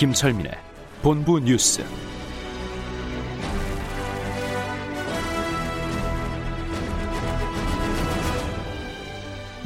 [0.00, 0.52] 김철민의
[1.02, 1.84] 본부 뉴스.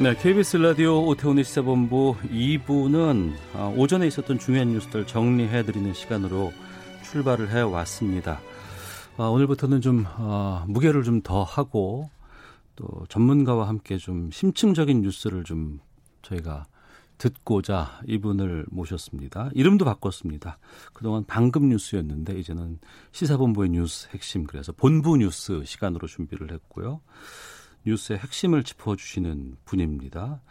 [0.01, 6.53] 네, KBS 라디오 오태훈의 시사본부 2부는 아, 오전에 있었던 중요한 뉴스들 정리해드리는 시간으로
[7.05, 8.41] 출발을 해왔습니다.
[9.17, 12.11] 아, 오늘부터는 좀 아, 무게를 좀 더 하고
[12.75, 15.79] 또 전문가와 함께 좀 심층적인 뉴스를 좀
[16.23, 16.67] 저희가
[17.25, 19.49] 듣고자 이분을 모셨습니다.
[19.55, 20.59] 이름도 바꿨습니다.
[20.93, 22.79] 그동안 방금 뉴스였는데 이제는
[23.13, 27.01] 시사본부의 뉴스 핵심 그래서 본부 뉴스 시간으로 준비를 했고요.
[27.87, 30.43] 뉴스의 핵심을 짚어주시는 분입니다.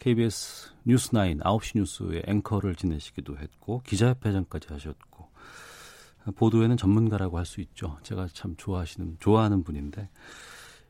[0.00, 5.30] KBS 뉴스9 9시 뉴스의 앵커를 지내시기도 했고 기자협회장까지 하셨고
[6.36, 7.96] 보도에는 전문가라고 할 수 있죠.
[8.02, 10.10] 제가 참 좋아하시는 좋아하는 분인데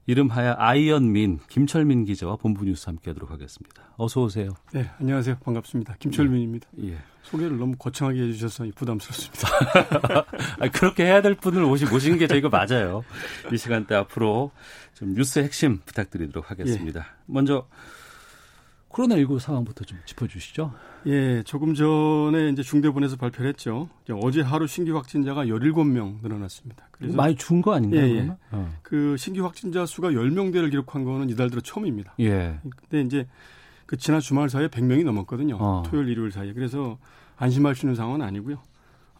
[0.08, 3.82] 이름하여 아이언민 김철민 기자와 본부 뉴스 함께하도록 하겠습니다.
[3.98, 4.48] 어서 오세요.
[4.72, 5.36] 네, 안녕하세요.
[5.44, 5.96] 반갑습니다.
[5.98, 6.66] 김철민입니다.
[6.82, 6.96] 예.
[7.24, 10.24] 소개를 너무 거창하게 해주셔서 부담스럽습니다.
[10.64, 13.04] 아, 그렇게 해야 될 분을 모신 게 저희가 맞아요.
[13.52, 14.50] 이 시간대 앞으로
[14.94, 17.00] 좀 뉴스 핵심 부탁드리도록 하겠습니다.
[17.00, 17.04] 예.
[17.26, 17.68] 먼저
[18.90, 20.72] 코로나19 상황부터 좀 짚어주시죠.
[21.06, 23.88] 예, 조금 전에 이제 중대본에서 발표를 했죠.
[24.22, 26.88] 어제 하루 신규 확진자가 17명 늘어났습니다.
[26.92, 28.00] 그래서 많이 준 거 아닌가요?
[28.02, 28.36] 예, 예.
[28.50, 28.74] 어.
[28.82, 32.14] 그 신규 확진자 수가 10명대를 기록한 거는 이달 들어 처음입니다.
[32.20, 32.58] 예.
[32.88, 33.28] 근데 이제
[33.86, 35.56] 그 지난 주말 사이에 100명이 넘었거든요.
[35.60, 35.82] 어.
[35.86, 36.52] 토요일, 일요일 사이에.
[36.52, 36.98] 그래서
[37.36, 38.58] 안심할 수 있는 상황은 아니고요.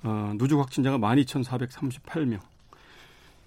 [0.03, 2.39] 어, 누적 확진자가 12,438명.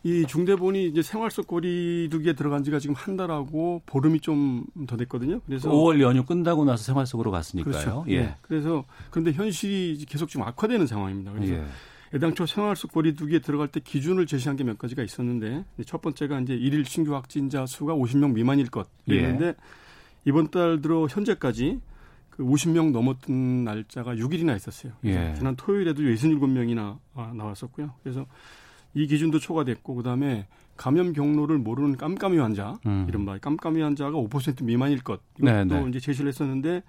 [0.04, 5.42] 이 중대본이 이제 생활 속 거리두기에 들어간 지가 지금 한 달하고 보름이 좀 더 됐거든요.
[5.46, 7.72] 그래서 5월 연휴 끝나고 나서 생활 속으로 갔으니까요.
[7.72, 8.06] 그렇죠.
[8.08, 8.22] 예.
[8.22, 8.36] 네.
[8.42, 11.32] 그래서 그런데 현실이 계속 지금 악화되는 상황입니다.
[11.34, 11.66] 그래서 예.
[12.14, 16.56] 애당초 생활 속 거리두기에 들어갈 때 기준을 제시한 게 몇 가지가 있었는데 첫 번째가 이제
[16.56, 19.56] 일일 신규 확진자 수가 50명 미만일 것이었는데 예.
[20.26, 21.80] 이번 달 들어 현재까지
[22.32, 24.94] 그 50명 넘었던 날짜가 6일이나 있었어요.
[25.06, 25.34] 예.
[25.38, 27.94] 지난 토요일에도 67명이나 아, 나왔었고요.
[28.04, 28.26] 그래서
[28.94, 33.06] 이 기준도 초과됐고 그다음에 감염 경로를 모르는 깜깜이 환자, 음.
[33.08, 35.90] 이른바 깜깜이 환자가 5% 미만일 것 이것도 네, 네.
[35.90, 36.84] 이제 제시를 했었는데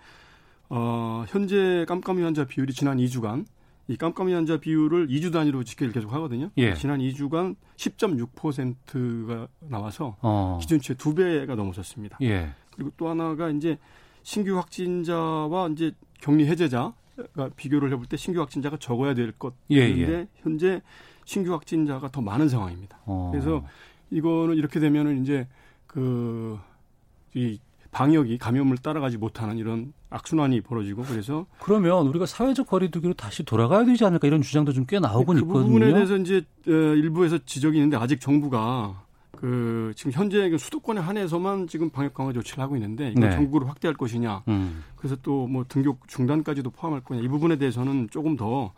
[0.69, 3.45] 어, 현재 깜깜이 환자 비율이 지난 2주간
[3.89, 6.51] 이 깜깜이 환자 비율을 2주 단위로 집계를 계속 하거든요.
[6.57, 6.75] 예.
[6.75, 10.59] 지난 2주간 10.6%가 나와서 어.
[10.61, 12.17] 기준치의 두 배가 넘어섰습니다.
[12.23, 12.51] 예.
[12.75, 13.79] 그리고 또 하나가 이제
[14.23, 16.95] 신규 확진자와 이제 격리 해제자가
[17.57, 20.29] 비교를 해볼 때 신규 확진자가 적어야 될 것인데 예, 예.
[20.37, 20.81] 현재
[21.25, 22.99] 신규 확진자가 더 많은 상황입니다.
[23.07, 23.31] 어.
[23.33, 23.65] 그래서
[24.11, 25.47] 이거는 이렇게 되면은 이제
[25.87, 26.59] 그
[27.35, 27.59] 이
[27.91, 34.05] 방역이 감염을 따라가지 못하는 이런 악순환이 벌어지고 그래서 그러면 우리가 사회적 거리두기로 다시 돌아가야 되지
[34.05, 35.63] 않을까 이런 주장도 좀 꽤 나오곤 그 있거든요.
[35.63, 39.03] 그 부분에 대해서 이제 어, 일부에서 지적이 있는데 아직 정부가
[39.37, 43.35] 그 지금 현재 그 수도권에 한해서만 지금 방역 강화 조치를 하고 있는데 이걸 네.
[43.37, 44.43] 전국으로 확대할 것이냐.
[44.49, 44.85] 음.
[44.97, 47.21] 그래서 또 뭐 등교 중단까지도 포함할 거냐.
[47.23, 48.73] 이 부분에 대해서는 조금 더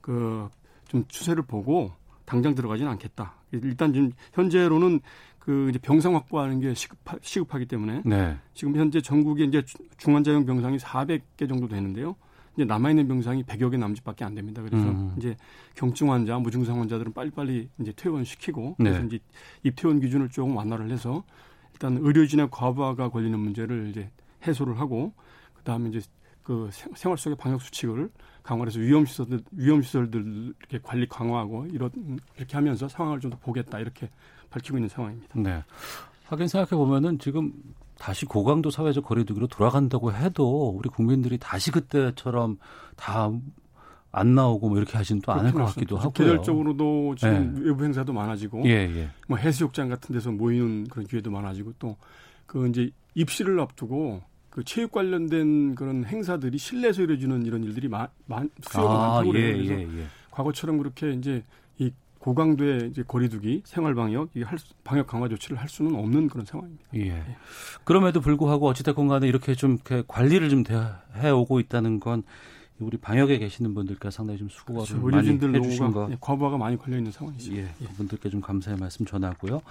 [0.00, 0.48] 그
[0.88, 1.92] 좀 추세를 보고
[2.24, 3.34] 당장 들어가지는 않겠다.
[3.52, 5.00] 일단 지금 현재로는
[5.38, 8.36] 그 이제 병상 확보하는 게 시급하, 시급하기 때문에 네.
[8.52, 9.62] 지금 현재 전국에 이제
[9.96, 12.16] 중환자용 병상이 400개 정도 되는데요.
[12.54, 14.60] 이제 남아 있는 병상이 100여 개 남짓밖에 안 됩니다.
[14.62, 15.14] 그래서 음.
[15.16, 15.36] 이제
[15.74, 18.90] 경증 환자, 무증상 환자들은 빨리빨리 이제 퇴원시키고 네.
[18.90, 19.18] 그래서 이제
[19.62, 21.22] 입퇴원 기준을 조금 완화를 해서
[21.72, 24.10] 일단 의료진의 과부하가 걸리는 문제를 이제
[24.46, 25.14] 해소를 하고
[25.54, 26.00] 그다음에 이제
[26.42, 28.10] 그 생활 속의 방역 수칙을
[28.48, 31.90] 강화해서 위험 시설들 위험 시설들 이렇게 관리 강화하고 이런
[32.36, 34.08] 이렇게 하면서 상황을 좀 더 보겠다 이렇게
[34.50, 35.38] 밝히고 있는 상황입니다.
[35.38, 35.62] 네.
[36.24, 37.52] 하긴 생각해 보면은 지금
[37.98, 42.58] 다시 고강도 사회적 거리두기로 돌아간다고 해도 우리 국민들이 다시 그때처럼
[42.96, 43.30] 다
[44.10, 46.10] 안 나오고 뭐 이렇게 하지는 또 않을 것 같기도 하고요.
[46.12, 47.60] 계절적으로도 지금 네.
[47.66, 49.10] 외부 행사도 많아지고, 예, 예.
[49.28, 51.94] 뭐 해수욕장 같은 데서 모이는 그런 기회도 많아지고 또
[52.46, 54.22] 그 이제 입시를 앞두고
[54.58, 59.46] 그 체육 관련된 그런 행사들이 실내에서 이루어지는 이런 일들이 많, 많 수요가 아, 많다고 그래요.
[59.50, 60.06] 예, 그래서 예, 예.
[60.32, 61.44] 과거처럼 그렇게 이제
[61.78, 66.44] 이 고강도의 이제 거리두기, 생활 방역, 이 할, 방역 강화 조치를 할 수는 없는 그런
[66.44, 66.84] 상황입니다.
[66.96, 67.00] 예.
[67.02, 67.36] 예.
[67.84, 70.64] 그럼에도 불구하고 어찌됐건 간에 이렇게 좀 이렇게 관리를 좀
[71.14, 72.24] 해오고 있다는 건
[72.80, 75.06] 우리 방역에 계시는 분들께 상당히 좀 수고를 그렇죠.
[75.06, 76.08] 많이 해주신 거.
[76.10, 77.54] 예, 과부하가 많이 걸려 있는 상황이죠.
[77.54, 79.62] 예, 그분들께 좀 감사의 말씀 전하고요.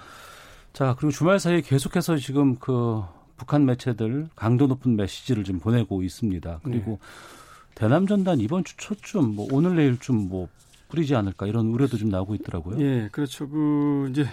[0.72, 3.02] 자, 그리고 주말 사이에 계속해서 지금 그
[3.38, 6.60] 북한 매체들 강도 높은 메시지를 좀 보내고 있습니다.
[6.62, 7.74] 그리고 네.
[7.74, 10.48] 대남 전단 이번 주 초쯤 뭐 오늘 내일쯤 뭐
[10.88, 12.80] 뿌리지 않을까 이런 우려도 좀 나오고 있더라고요.
[12.80, 13.48] 예, 그렇죠.
[13.48, 14.26] 그 이제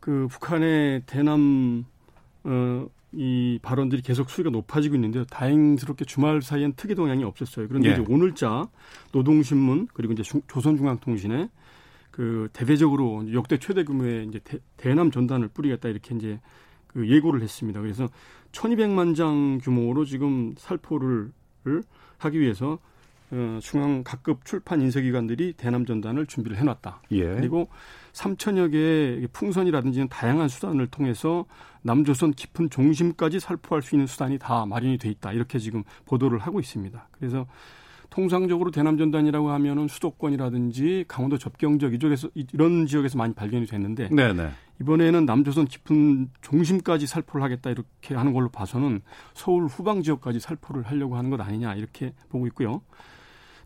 [0.00, 1.84] 그 북한의 대남
[2.44, 5.24] 어, 이 발언들이 계속 수위가 높아지고 있는데요.
[5.24, 7.68] 다행스럽게 주말 사이엔 특이 동향이 없었어요.
[7.68, 7.92] 그런데 예.
[7.92, 8.68] 이제 오늘자
[9.12, 11.48] 노동신문 그리고 이제 조선중앙통신에
[12.10, 14.40] 그 대대적으로 역대 최대 규모의 이제
[14.76, 16.40] 대, 남 전단을 뿌리겠다 이렇게 이제
[16.92, 17.80] 그 예고를 했습니다.
[17.80, 18.08] 그래서
[18.52, 21.32] 1200만 장 규모로 지금 살포를
[22.18, 22.78] 하기 위해서
[23.32, 27.00] 어, 중앙 각급 출판 인쇄기관들이 대남 전단을 준비를 해놨다.
[27.12, 27.22] 예.
[27.34, 27.68] 그리고
[28.12, 31.46] 3천여 개의 풍선이라든지 다양한 수단을 통해서
[31.80, 35.32] 남조선 깊은 종심까지 살포할 수 있는 수단이 다 마련이 돼 있다.
[35.32, 37.08] 이렇게 지금 보도를 하고 있습니다.
[37.12, 37.46] 그래서
[38.10, 44.50] 통상적으로 대남 전단이라고 하면은 수도권이라든지 강원도 접경적 이쪽에서 이런 지역에서 많이 발견이 됐는데 네네.
[44.82, 49.00] 이번에는 남조선 깊은 중심까지 살포를 하겠다 이렇게 하는 걸로 봐서는
[49.32, 52.82] 서울 후방 지역까지 살포를 하려고 하는 것 아니냐 이렇게 보고 있고요.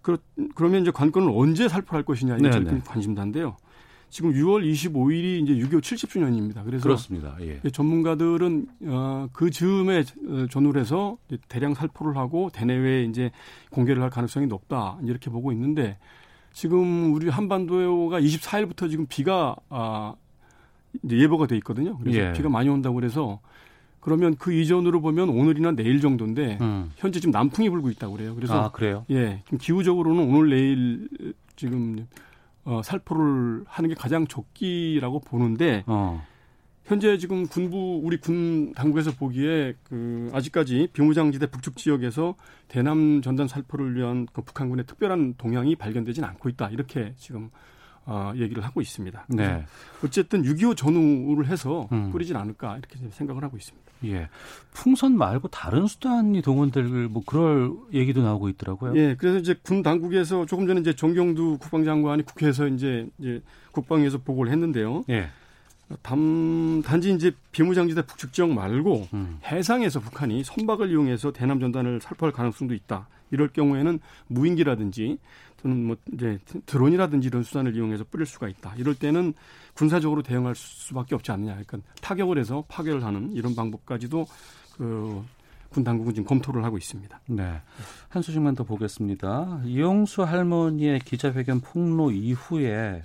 [0.02, 0.18] 그러,
[0.54, 3.56] 그러면 이제 관건을 언제 살포할 것이냐 이게 제일 관심사인데요.
[4.08, 6.64] 지금 6월 25일이 이제 6.25 70주년입니다.
[6.64, 7.36] 그래서 그렇습니다.
[7.40, 7.60] 예.
[7.70, 11.18] 전문가들은 어, 그 즈음에 어, 전후를 해서
[11.48, 13.30] 대량 살포를 하고 대내외에 이제
[13.70, 15.98] 공개를 할 가능성이 높다 이렇게 보고 있는데
[16.52, 20.14] 지금 우리 한반도가 24일부터 지금 비가 아,
[21.08, 21.98] 예보가 돼 있거든요.
[21.98, 22.32] 그래서 예.
[22.32, 23.40] 비가 많이 온다고 그래서
[24.00, 26.92] 그러면 그 이전으로 보면 오늘이나 내일 정도인데 음.
[26.96, 28.34] 현재 지금 남풍이 불고 있다고 그래요.
[28.36, 29.04] 그래서 아, 그래요?
[29.10, 31.08] 예, 좀 기후적으로는 오늘 내일
[31.56, 32.06] 지금
[32.64, 36.24] 어, 살포를 하는 게 가장 적기라고 보는데 어.
[36.84, 42.36] 현재 지금 군부 우리 군 당국에서 보기에 그 아직까지 비무장지대 북측 지역에서
[42.68, 47.50] 대남 전단 살포를 위한 그 북한군의 특별한 동향이 발견되진 않고 있다 이렇게 지금
[48.06, 49.26] 어, 얘기를 하고 있습니다.
[49.28, 49.64] 네.
[50.04, 52.10] 어쨌든 6.25 전후를 해서 음.
[52.12, 53.86] 뿌리진 않을까 이렇게 생각을 하고 있습니다.
[54.04, 54.28] 예.
[54.72, 58.96] 풍선 말고 다른 수단이 동원될 뭐 그럴 얘기도 나오고 있더라고요.
[58.96, 59.16] 예.
[59.16, 63.42] 그래서 이제 군 당국에서 조금 전에 이제 정경두 국방장관이 국회에서 이제 이제
[63.72, 65.04] 국방에서 보고를 했는데요.
[65.10, 65.28] 예.
[66.02, 69.38] 단, 단지 이제 비무장지대 북측 지역 말고 음.
[69.44, 73.08] 해상에서 북한이 선박을 이용해서 대남 전단을 살포할 가능성도 있다.
[73.30, 73.98] 이럴 경우에는
[74.28, 75.18] 무인기라든지
[75.62, 78.74] 또는 뭐 이제 드론이라든지 이런 수단을 이용해서 뿌릴 수가 있다.
[78.76, 79.34] 이럴 때는
[79.74, 81.52] 군사적으로 대응할 수밖에 없지 않느냐.
[81.52, 84.26] 그러니까 타격을 해서 파괴를 하는 이런 방법까지도
[84.76, 85.36] 그
[85.76, 87.20] 군 당국은 지금 검토를 하고 있습니다.
[87.26, 87.60] 네.
[88.08, 89.60] 한 소식만 더 보겠습니다.
[89.64, 93.02] 이용수 할머니의 기자회견 폭로 이후에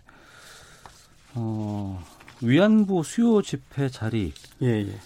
[1.36, 2.01] 어,
[2.42, 5.00] 위안부 수요 집회 자리 예, 예.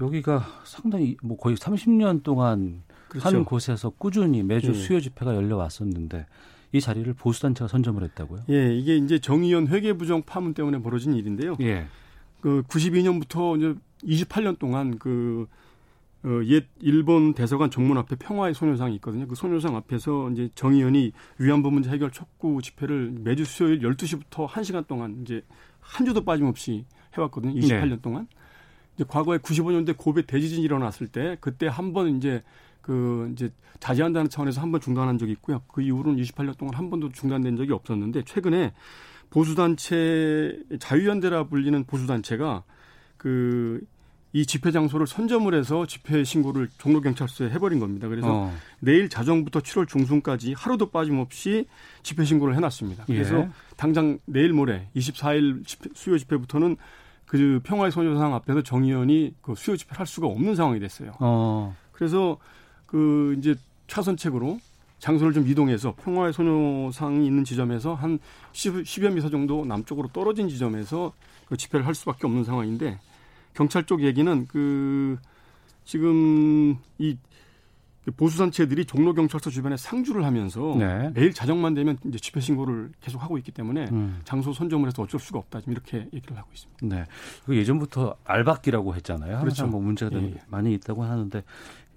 [0.00, 3.28] 여기가 상당히 뭐 거의 30년 동안 그렇죠.
[3.28, 4.74] 한 곳에서 꾸준히 매주 예.
[4.74, 6.26] 수요 집회가 열려 왔었는데
[6.76, 8.42] 이 자리를 보수단체가 선점을 했다고요?
[8.50, 11.56] 예, 이게 이제 정의연 회계부정 파문 때문에 벌어진 일인데요.
[11.60, 11.86] 예.
[12.40, 13.74] 그 92년부터 이제
[14.24, 15.46] 28년 동안 그
[16.24, 19.26] 어, 옛 일본 대사관 정문 앞에 평화의 소녀상이 있거든요.
[19.28, 25.18] 그 소녀상 앞에서 이제 정의연이 위안부 문제 해결 촉구 집회를 매주 수요일 12시부터 1시간 동안
[25.22, 25.42] 이제
[25.80, 26.84] 한 주도 빠짐없이
[27.16, 27.54] 해왔거든요.
[27.60, 27.98] 28년 네.
[28.02, 28.26] 동안.
[28.96, 32.42] 이제 과거에 95년대 고베 대지진이 일어났을 때 그때 한 번 이제
[32.86, 33.50] 그 이제
[33.80, 35.62] 자제한다는 차원에서 한 번 중단한 적이 있고요.
[35.68, 38.72] 그 이후로는 28년 동안 한 번도 중단된 적이 없었는데 최근에
[39.30, 42.62] 보수단체 자유연대라 불리는 보수단체가
[43.16, 43.80] 그
[44.36, 48.06] 이 집회 장소를 선점을 해서 집회 신고를 종로 경찰서에 해버린 겁니다.
[48.06, 48.54] 그래서 어.
[48.80, 51.64] 내일 자정부터 7월 중순까지 하루도 빠짐없이
[52.02, 53.04] 집회 신고를 해놨습니다.
[53.06, 53.48] 그래서 예.
[53.78, 56.76] 당장 내일 모레 24일 집회, 수요 집회부터는
[57.24, 61.12] 그 평화의 소녀상 앞에서 정 의원이 그 수요 집회를 할 수가 없는 상황이 됐어요.
[61.20, 61.74] 어.
[61.92, 62.36] 그래서
[62.86, 63.54] 그 이제
[63.88, 64.58] 차선책으로
[64.98, 68.18] 장소를 좀 이동해서 평화의 소녀상이 있는 지점에서 한
[68.52, 71.12] 10, 10 여 미터 정도 남쪽으로 떨어진 지점에서
[71.48, 72.98] 그 집회를 할 수밖에 없는 상황인데
[73.54, 75.18] 경찰 쪽 얘기는 그
[75.84, 77.16] 지금 이
[78.12, 81.10] 보수 단체들이 종로 경찰서 주변에 상주를 하면서 네.
[81.14, 84.20] 매일 자정만 되면 이제 집회 신고를 계속 하고 있기 때문에 음.
[84.24, 85.60] 장소 선점을 해서 어쩔 수가 없다.
[85.60, 86.86] 지금 이렇게 얘기를 하고 있습니다.
[86.86, 87.04] 네.
[87.44, 89.40] 그 예전부터 알박기라고 했잖아요.
[89.40, 89.66] 그렇죠.
[89.66, 90.34] 뭐 문제가 예, 예.
[90.48, 91.42] 많이 있다고 하는데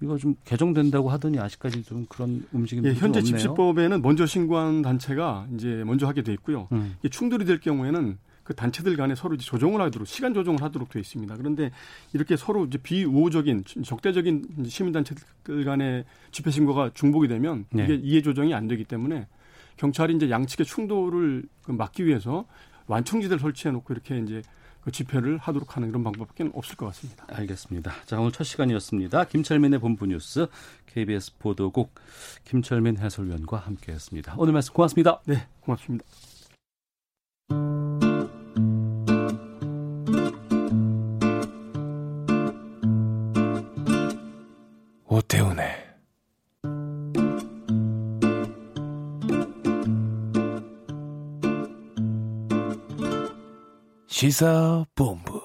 [0.02, 3.36] 이거 좀 개정된다고 하더니 아직까지 좀 그런 움직임이 예, 현재 없네요.
[3.38, 6.68] 집시법에는 먼저 신고한 단체가 이제 먼저 하게 돼 있고요.
[6.72, 6.96] 음.
[7.08, 8.18] 충돌이 될 경우에는
[8.50, 11.36] 그 단체들 간에 서로 이제 조정을 하도록 시간 조정을 하도록 되어 있습니다.
[11.36, 11.70] 그런데
[12.12, 17.84] 이렇게 서로 이제 비우호적인 적대적인 시민 단체들 간의 집회 신고가 중복이 되면 네.
[17.84, 19.28] 이게 이해 조정이 안 되기 때문에
[19.76, 22.44] 경찰이 이제 양측의 충돌을 그 막기 위해서
[22.88, 24.42] 완충지대를 설치해 놓고 이렇게 이제
[24.80, 27.26] 그 집회를 하도록 하는 그런 방법밖에 없을 것 같습니다.
[27.28, 27.92] 알겠습니다.
[28.04, 29.26] 자, 오늘 첫 시간이었습니다.
[29.26, 30.48] 김철민의 본부 뉴스
[30.86, 31.94] KBS 보도국
[32.42, 34.34] 김철민 해설위원과 함께했습니다.
[34.38, 35.20] 오늘 말씀 고맙습니다.
[35.26, 36.04] 네, 고맙습니다.
[45.12, 45.66] 오태훈의
[54.06, 55.39] 시사본부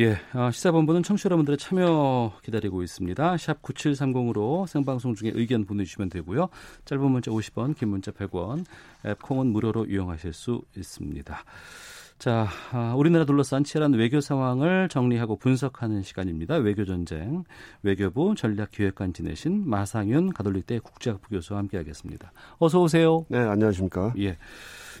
[0.00, 3.36] 예, 어, 시사본부는 청취자 여러분들의 참여 기다리고 있습니다.
[3.36, 6.48] 샵 9730으로 생방송 중에 의견 보내주시면 되고요.
[6.86, 8.64] 짧은 문자 50원, 긴 문자 100원,
[9.04, 11.44] 앱 콩은 무료로 이용하실 수 있습니다.
[12.20, 16.56] 자, 아, 우리나라 둘러싼 치열한 외교 상황을 정리하고 분석하는 시간입니다.
[16.56, 17.44] 외교 전쟁
[17.82, 22.30] 외교부 전략기획관 지내신 마상윤 가톨릭대 국제학부 교수와 함께하겠습니다.
[22.58, 23.24] 어서 오세요.
[23.30, 24.12] 네, 안녕하십니까?
[24.18, 24.36] 예.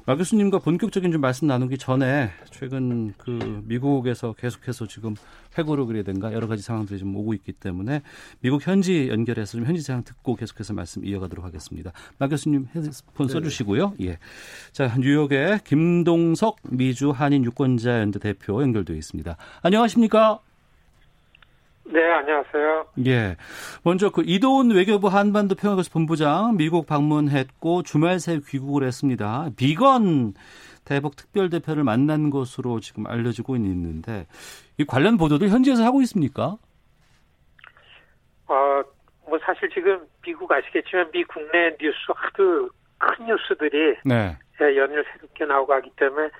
[0.06, 5.14] 마 교수님과 본격적인 좀 말씀 나누기 전에 최근 그 미국에서 계속해서 지금
[5.60, 8.02] 회고록이라든가 여러 가지 상황들이 좀 오고 있기 때문에
[8.40, 11.92] 미국 현지 연결해서 좀 현지 상황 듣고 계속해서 말씀 이어가도록 하겠습니다.
[12.18, 13.32] 마 교수님 핸드폰 네.
[13.32, 13.94] 써주시고요.
[14.02, 14.18] 예.
[14.72, 19.36] 자 뉴욕의 김동석 미주 한인 유권자 연대 대표 연결되어 있습니다.
[19.62, 20.40] 안녕하십니까?
[21.92, 22.86] 네, 안녕하세요.
[23.06, 23.36] 예.
[23.82, 29.50] 먼저 그 이도훈 외교부 한반도 평화교섭 본부장 미국 방문했고 주말 새 귀국을 했습니다.
[29.56, 30.34] 비건
[30.84, 34.26] 대북 특별 대표를 만난 것으로 지금 알려지고 있는데
[34.80, 36.56] 이 관련 보도도 현지에서 하고 있습니까?
[38.46, 38.82] 어,
[39.28, 44.38] 뭐 사실 지금 미국 아시겠지만 미 국내 뉴스 하도 큰 뉴스들이 네.
[44.62, 46.30] 예, 연일 새롭게 나오고 하기 때문에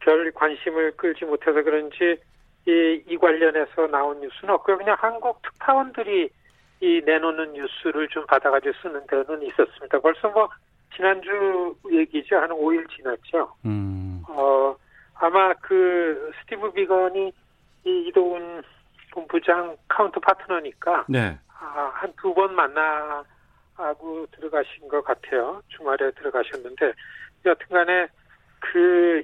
[0.00, 2.20] 별 관심을 끌지 못해서 그런지
[2.66, 4.78] 이, 이 관련해서 나온 뉴스는 없고요.
[4.78, 6.28] 그냥 한국 특파원들이
[6.80, 10.00] 이 내놓는 뉴스를 좀 받아가지고 쓰는 데는 있었습니다.
[10.00, 10.48] 벌써 뭐
[10.96, 12.38] 지난주 얘기죠.
[12.38, 13.54] 한 5일 지났죠.
[13.64, 14.20] 음.
[14.28, 14.74] 어,
[15.14, 17.32] 아마 그 스티브 비건이
[17.84, 18.62] 이 이도훈
[19.12, 21.38] 본부장 counter partner니까 네.
[21.60, 25.62] 아, 한 두 번 만나고 들어가신 것 같아요.
[25.68, 26.92] 주말에 들어가셨는데
[27.46, 28.08] 여튼간에
[28.60, 29.22] 그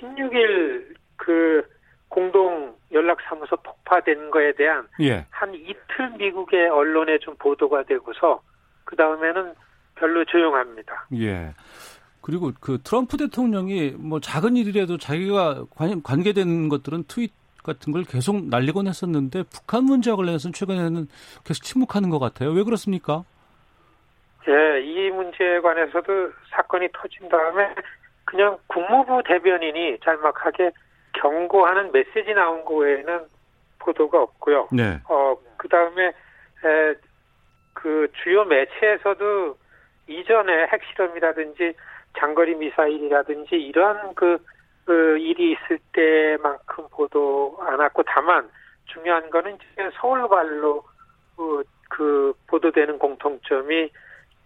[0.00, 1.62] 16일 그
[2.08, 5.26] 공동 연락사무소 폭파된 거에 대한 예.
[5.30, 8.42] 한 이틀 미국의 언론에 좀 보도가 되고서
[8.84, 9.54] 그 다음에는
[9.94, 11.06] 별로 조용합니다.
[11.16, 11.52] 예.
[12.22, 17.32] 그리고 그 트럼프 대통령이 뭐 작은 일이라도 자기가 관, 관계된 것들은 트윗
[17.62, 21.08] 같은 걸 계속 날리곤 했었는데 북한 문제와 관련해서는 최근에는
[21.44, 22.50] 계속 침묵하는 것 같아요.
[22.50, 23.24] 왜 그렇습니까?
[24.48, 27.74] 예, 이 문제에 관해서도 사건이 터진 다음에
[28.24, 30.70] 그냥 국무부 대변인이 짤막하게
[31.14, 33.20] 경고하는 메시지 나온 거 외에는
[33.78, 34.68] 보도가 없고요.
[34.72, 35.00] 네.
[35.08, 36.12] 어, 그 다음에,
[37.74, 39.56] 그 주요 매체에서도
[40.08, 41.74] 이전에 핵실험이라든지
[42.18, 44.38] 장거리 미사일이라든지 이러한 그,
[44.88, 48.48] 그 일이 있을 때만큼 보도 안 했고 다만
[48.86, 50.82] 중요한 거는 이제 서울발로
[51.36, 53.90] 그, 그 보도되는 공통점이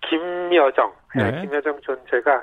[0.00, 1.42] 김여정, 네.
[1.42, 2.42] 김여정 존재가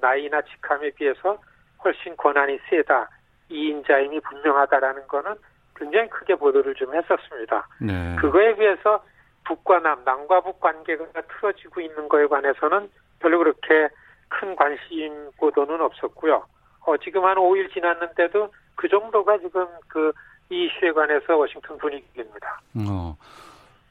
[0.00, 1.36] 나이나 직함에 비해서
[1.82, 3.10] 훨씬 권한이 세다.
[3.48, 5.34] 이인자임이 분명하다라는 거는
[5.74, 7.66] 굉장히 크게 보도를 좀 했었습니다.
[7.80, 8.14] 네.
[8.20, 9.04] 그거에 비해서
[9.46, 13.88] 북과 남, 남과 북 관계가 틀어지고 있는 거에 관해서는 별로 그렇게
[14.28, 16.44] 큰 관심 보도는 없었고요.
[16.86, 20.12] 어, 지금 한 5일 지났는데도 그 정도가 지금 그
[20.48, 22.60] 이 이슈에 관해서 워싱턴 분위기입니다.
[22.88, 23.16] 어,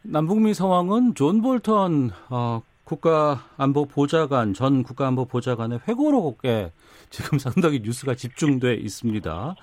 [0.04, 6.72] 남북미 상황은 존 볼턴 어, 국가안보보좌관 전 국가안보보좌관의 회고록에
[7.10, 9.56] 지금 상당히 뉴스가 집중돼 있습니다.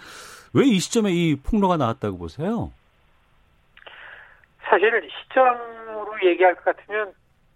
[0.55, 2.71] 왜 이 시점에 이 폭로가 나왔다고 보세요?
[4.65, 4.91] 사실
[5.23, 7.15] 시점으로 얘기할 것 같으면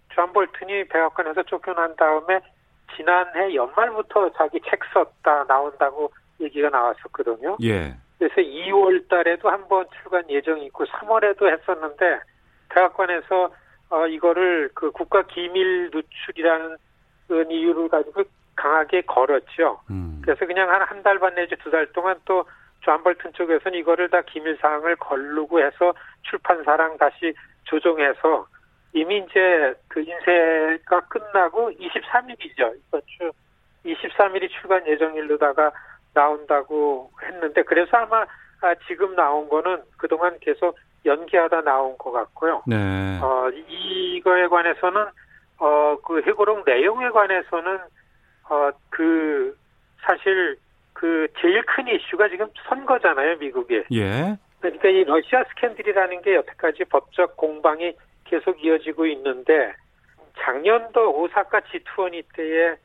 [0.09, 2.39] 존 볼튼이 백악관에서 쫓겨난 다음에
[2.97, 6.11] 지난해 연말부터 자기 책 썼다 나온다고
[6.41, 7.57] 얘기가 나왔었거든요.
[7.61, 7.95] 예.
[8.19, 12.19] 그래서 2월 달에도 한 번 출간 예정이 있고 3월에도 했었는데
[12.69, 13.51] 백악관에서
[13.89, 16.77] 어, 이거를 그 국가 기밀 누출이라는
[17.51, 18.23] 이유를 가지고
[18.55, 19.79] 강하게 걸었죠.
[19.89, 20.21] 음.
[20.23, 22.43] 그래서 그냥 한 한 달 반 내지 두 달 동안 또
[22.81, 27.33] 존 볼튼 쪽에서는 이거를 다 기밀 사항을 걸르고 해서 출판사랑 다시
[27.65, 28.47] 조정해서
[28.97, 32.75] 이미 이제 그 인쇄가 끝나고 23일이죠.
[32.75, 33.31] 이번 주
[33.85, 35.71] 23일이 출간 예정일로다가
[36.13, 38.25] 나온다고 했는데 그래서 아마
[38.61, 42.63] 아, 지금 나온 거는 그동안 계속 연기하다 나온 것 같고요.
[42.65, 43.19] 네.
[43.21, 45.05] 어, 이거에 관해서는
[45.59, 47.79] 어, 그 해고록 내용에 관해서는
[48.49, 49.55] 어, 그
[50.01, 50.57] 사실
[50.93, 53.85] 그 제일 큰 이슈가 지금 선거잖아요, 미국에.
[53.91, 54.37] 예.
[54.59, 57.93] 그러니까 이 러시아 스캔들이라는 게 여태까지 법적 공방이
[58.29, 59.73] 계속 이어지고 있는데
[60.39, 62.75] 작년도 오사카 G20 때에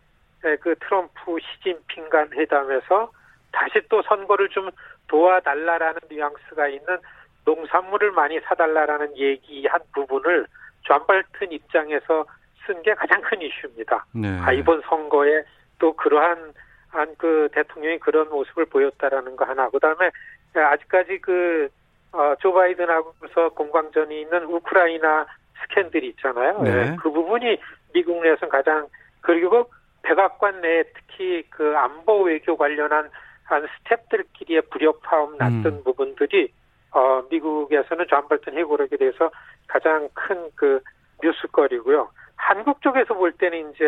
[0.61, 3.12] 그 트럼프 시진핑 간 회담에서
[3.52, 4.70] 다시 또 선거를 좀
[5.08, 6.99] 도와달라라는 뉘앙스가 있는
[7.44, 10.46] 농산물을 많이 사달라라는 얘기한 부분을
[10.82, 12.25] 존 볼튼 입장에서
[12.66, 14.06] 쓴 게 가장 큰 이슈입니다.
[14.14, 14.38] 네.
[14.40, 15.42] 아, 이번 선거에
[15.78, 16.54] 또 그러한
[17.18, 19.68] 그 대통령이 그런 모습을 보였다라는 거 하나.
[19.68, 20.11] 그다음에
[20.54, 21.68] 아직까지 그
[22.12, 25.26] 어, 조 바이든하고서 공방전이 있는 우크라이나
[25.62, 26.62] 스캔들이 있잖아요.
[26.62, 26.71] 네.
[26.71, 26.97] 네.
[27.00, 27.59] 그 부분이
[27.95, 28.87] 미국 내에서 가장
[29.21, 29.71] 그리고
[30.02, 33.09] 백악관 내에 특히 그 안보 외교 관련한
[33.45, 35.85] 한 스탭들끼리의 불협화음 났던 음.
[35.85, 36.52] 부분들이
[36.90, 39.31] 어 미국에서는 존 볼턴 회고록에 대해서
[39.66, 40.81] 가장 큰 그
[41.23, 42.11] 뉴스거리고요.
[42.37, 43.85] 한국 쪽에서 볼 때는 이제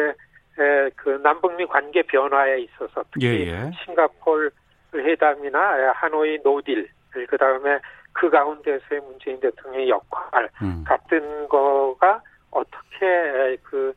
[0.59, 3.71] 에, 그 남북미 관계 변화에 있어서 특히 예, 예.
[3.85, 4.51] 싱가폴
[4.95, 7.79] 회담이나 하노이 no deal 그 다음에
[8.15, 10.83] 그 가운데서의 문재인 대통령의 역할 음.
[10.87, 13.93] 같은 거가 어떻게 그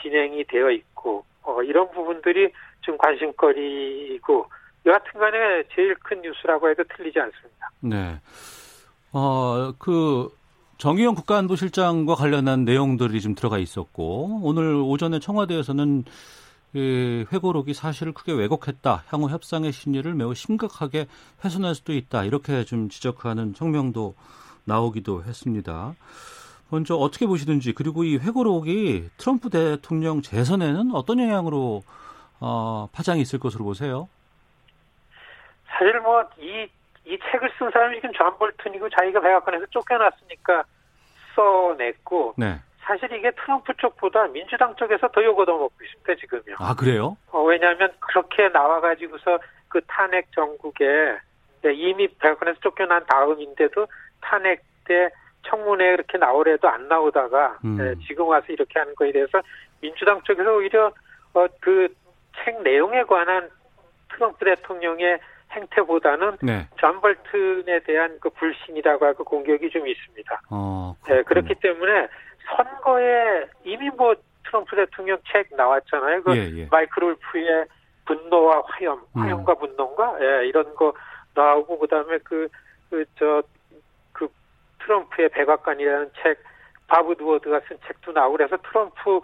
[0.00, 2.50] 진행이 되어 있고 어, 이런 부분들이
[2.80, 4.46] 좀 관심거리고
[4.86, 7.70] 여하튼간에 제일 큰 뉴스라고 해도 틀리지 않습니다.
[7.80, 8.20] 네.
[9.12, 10.28] 어, 그
[10.78, 16.04] 정의용 국가안보실장과 관련한 내용들이 좀 들어가 있었고 오늘 오전에 청와대에서는
[16.74, 19.04] 이 회고록이 사실을 크게 왜곡했다.
[19.08, 21.06] 향후 협상의 심리를 매우 심각하게
[21.44, 22.24] 훼손할 수도 있다.
[22.24, 24.14] 이렇게 좀 지적하는 성명도
[24.64, 25.94] 나오기도 했습니다.
[26.70, 31.82] 먼저 어떻게 보시는지 그리고 이 회고록이 트럼프 대통령 재선에는 어떤 영향으로
[32.40, 34.08] 어, 파장이 있을 것으로 보세요?
[35.66, 40.62] 사실 뭐 이 이 책을 쓴 사람이 지금 존 볼튼이고 자기가 백악관에서 쫓겨났으니까
[41.34, 42.60] 써냈고 네.
[42.88, 46.56] 사실 이게 트럼프 쪽보다 민주당 쪽에서 더 욕 얻어먹고 있습니다 지금요.
[46.58, 47.16] 아 그래요?
[47.30, 50.84] 어, 왜냐하면 그렇게 나와가지고서 그 탄핵 정국에
[51.62, 53.86] 네, 이미 백악관에서 쫓겨난 다음인데도
[54.22, 55.10] 탄핵 때
[55.42, 57.76] 청문회에 그렇게 나오래도 안 나오다가 음.
[57.76, 59.42] 네, 지금 와서 이렇게 하는 거에 대해서
[59.80, 60.92] 민주당 쪽에서 오히려
[61.34, 61.88] 어, 그
[62.44, 63.48] 책 내용에 관한
[64.10, 65.18] 트럼프 대통령의
[65.52, 66.68] 행태보다는 네.
[66.76, 70.42] 존 볼튼에 대한 그 불신이라고 하고 공격이 좀 있습니다.
[70.50, 72.08] 어, 네, 그렇기 때문에
[72.56, 74.14] 선거에 이미 뭐
[74.44, 76.22] 트럼프 대통령 책 나왔잖아요.
[76.22, 76.68] 그 예, 예.
[76.70, 77.66] 마이클 울프의
[78.06, 79.20] 분노와 화염, 음.
[79.20, 79.58] 화염과 음.
[79.58, 80.16] 분노인가?
[80.20, 80.92] 예, 이런 거
[81.34, 82.48] 나오고 그다음에 그
[82.90, 83.42] 그 저그
[84.12, 84.28] 그
[84.80, 86.38] 트럼프의 백악관이라는 책
[86.86, 89.20] 밥 우드워드가 쓴 책도 나오고 그래서 트럼프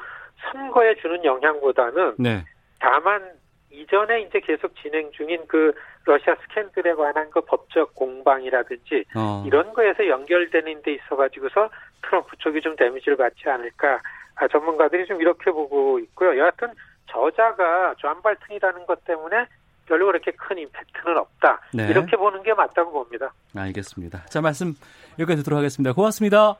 [0.52, 2.44] 선거에 주는 영향보다는 네.
[2.78, 3.32] 다만
[3.70, 5.72] 이전에 이제 계속 진행 중인 그
[6.04, 9.42] 러시아 스캔들에 관한 그 법적 공방이라든지 어.
[9.46, 11.70] 이런 거에서 연결되는 데 있어 가지고서
[12.04, 14.00] 트럼프 쪽이 좀 damage를 받지 않을까
[14.36, 16.38] 아, 전문가들이 좀 이렇게 보고 있고요.
[16.38, 16.68] 여하튼
[17.06, 19.46] 저자가 존 볼튼이라는 것 때문에
[19.86, 21.60] 별로 그렇게 큰 임팩트는 없다.
[21.74, 21.88] 네.
[21.88, 23.32] 이렇게 보는 게 맞다고 봅니다.
[23.54, 24.24] 알겠습니다.
[24.26, 24.74] 자 말씀
[25.18, 25.92] 여기까지 듣도록 하겠습니다.
[25.92, 26.56] 고맙습니다.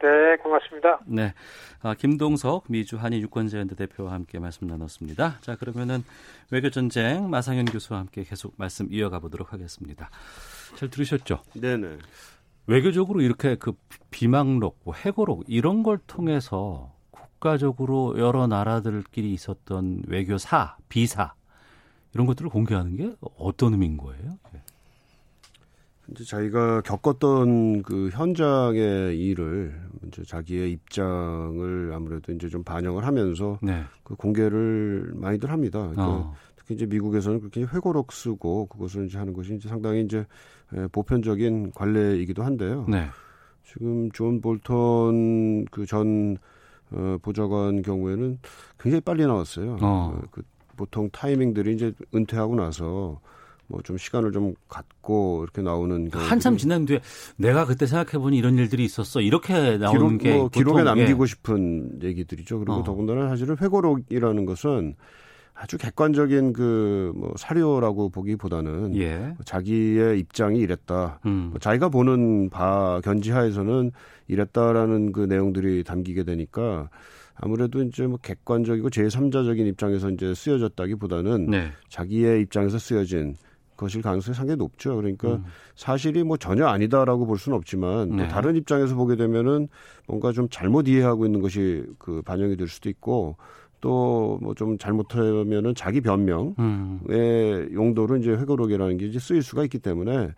[0.00, 1.00] 네, 고맙습니다.
[1.06, 1.34] 네.
[1.82, 5.38] 아, 김동석 미주 한인 유권자연대 대표와 함께 말씀 나눴습니다.
[5.40, 6.04] 자, 그러면은
[6.50, 10.08] 외교 전쟁 마상현 교수와 함께 계속 말씀 이어가 보도록 하겠습니다.
[10.76, 11.42] 잘 들으셨죠?
[11.60, 11.98] 네네.
[12.68, 13.72] 외교적으로 이렇게 그
[14.10, 21.32] 비망록, 뭐 해고록 이런 걸 통해서 국가적으로 여러 나라들끼리 있었던 외교사, 비사
[22.12, 24.38] 이런 것들을 공개하는 게 어떤 의미인 거예요?
[24.52, 24.62] 네.
[26.10, 33.82] 이제 자기가 겪었던 그 현장의 일을 이제 자기의 입장을 아무래도 이제 좀 반영을 하면서 네.
[34.02, 35.80] 그 공개를 많이들 합니다.
[35.80, 36.34] 그러니까 어.
[36.56, 40.26] 특히 이제 미국에서는 그렇게 회고록 쓰고 그것을 이제 하는 것이 이제 상당히 이제
[40.92, 42.84] 보편적인 관례이기도 한데요.
[42.88, 43.06] 네.
[43.64, 46.38] 지금 존 볼턴 그전
[46.90, 48.38] 어, 보좌관 경우에는
[48.78, 49.78] 굉장히 빨리 나왔어요.
[49.80, 50.20] 어.
[50.30, 50.42] 그
[50.76, 53.20] 보통 타이밍들이 이제 은퇴하고 나서
[53.66, 57.00] 뭐 좀 시간을 좀 갖고 이렇게 나오는 경우 한참 지난 뒤에
[57.36, 61.26] 내가 그때 생각해 보니 이런 일들이 있었어 이렇게 나오는 기록, 게 뭐 기록에 남기고 예.
[61.26, 62.60] 싶은 얘기들이죠.
[62.60, 62.82] 그리고 어.
[62.82, 64.94] 더군다나 사실은 회고록이라는 것은
[65.60, 69.34] 아주 객관적인 그 뭐 사료라고 보기보다는 예.
[69.44, 71.20] 자기의 입장이 이랬다.
[71.26, 71.48] 음.
[71.50, 73.90] 뭐 자기가 보는 바 견지하에서는
[74.28, 76.88] 이랬다라는 그 내용들이 담기게 되니까
[77.34, 81.70] 아무래도 이제 뭐 객관적이고 제3자적인 입장에서 이제 쓰여졌다기보다는 네.
[81.88, 83.36] 자기의 입장에서 쓰여진
[83.76, 84.96] 것일 가능성이 상당히 높죠.
[84.96, 85.44] 그러니까 음.
[85.76, 88.24] 사실이 뭐 전혀 아니다라고 볼 수는 없지만 네.
[88.24, 89.68] 또 다른 입장에서 보게 되면은
[90.08, 93.36] 뭔가 좀 잘못 이해하고 있는 것이 그 반영이 될 수도 있고
[93.80, 97.00] 또 뭐 좀 잘못하면은 자기 변명의 음.
[97.72, 100.32] 용도로 이제 회고록이라는 게 이제 쓰일 수가 있기 때문에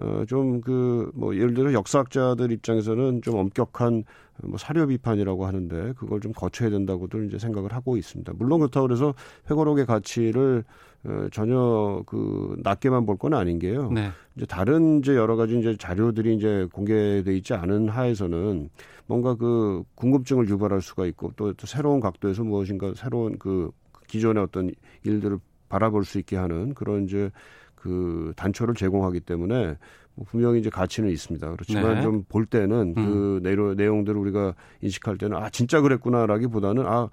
[0.00, 4.04] 어좀 그 뭐 예를 들어 역사학자들 입장에서는 좀 엄격한
[4.42, 8.32] 뭐 사료 비판이라고 하는데 그걸 좀 거쳐야 된다고들 이제 생각을 하고 있습니다.
[8.36, 9.14] 물론 그렇다고 그래서
[9.50, 10.64] 회고록의 가치를
[11.06, 13.90] 어, 전혀 그 낮게만 볼 건 아닌 게요.
[13.92, 14.10] 네.
[14.36, 18.70] 이제 다른 이제 여러 가지 이제 자료들이 이제 공개돼 있지 않은 하에서는
[19.06, 23.70] 뭔가 그 궁금증을 유발할 수가 있고 또, 또 새로운 각도에서 무엇인가 새로운 그
[24.08, 24.70] 기존의 어떤
[25.04, 25.38] 일들을
[25.68, 27.30] 바라볼 수 있게 하는 그런 이제
[27.74, 29.76] 그 단초를 제공하기 때문에
[30.14, 31.50] 뭐 분명히 이제 가치는 있습니다.
[31.50, 32.02] 그렇지만 네.
[32.02, 33.06] 좀볼 때는 그 음.
[33.06, 37.08] 그 내용, 내용들을 우리가 인식할 때는 아 진짜 그랬구나라기보다는 아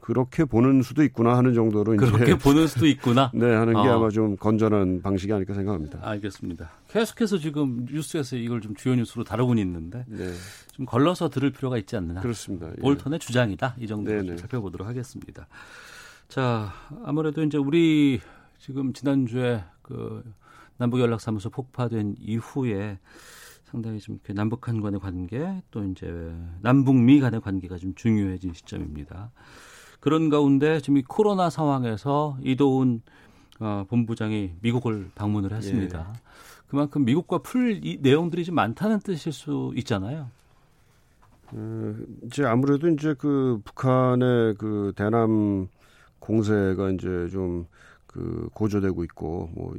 [0.00, 3.30] 그렇게 보는 수도 있구나 하는 정도로 그렇게 이제 보는 수도 있구나.
[3.34, 3.96] 네, 하는 게 어.
[3.96, 5.98] 아마 좀 건전한 방식이 아닐까 생각합니다.
[6.02, 6.70] 알겠습니다.
[6.88, 10.32] 계속해서 지금 뉴스에서 이걸 좀 주요 뉴스로 다루고 있는데 네.
[10.72, 12.20] 좀 걸러서 들을 필요가 있지 않느냐.
[12.20, 12.68] 그렇습니다.
[12.70, 12.80] 예.
[12.80, 13.76] 볼턴의 주장이다.
[13.78, 15.46] 이 정도로 살펴보도록 하겠습니다.
[16.28, 16.72] 자,
[17.04, 18.20] 아무래도 이제 우리
[18.58, 20.22] 지금 지난주에 그
[20.76, 22.98] 남북연락사무소 폭파된 이후에
[23.64, 29.30] 상당히 좀 남북한 간의 관계 또 이제 남북미 간의 관계가 좀 중요해진 시점입니다.
[30.00, 33.02] 그런 가운데 지금 이 코로나 상황에서 이도훈
[33.60, 36.06] 어, 본부장이 미국을 방문을 했습니다.
[36.08, 36.20] 예.
[36.68, 40.28] 그만큼 미국과 풀 내용들이 좀 많다는 뜻일 수 있잖아요.
[41.52, 45.68] 어, 이제 아무래도 이제 그 북한의 그 대남
[46.20, 47.66] 공세가 이제 좀
[48.12, 49.72] 그 고조되고 있고 뭐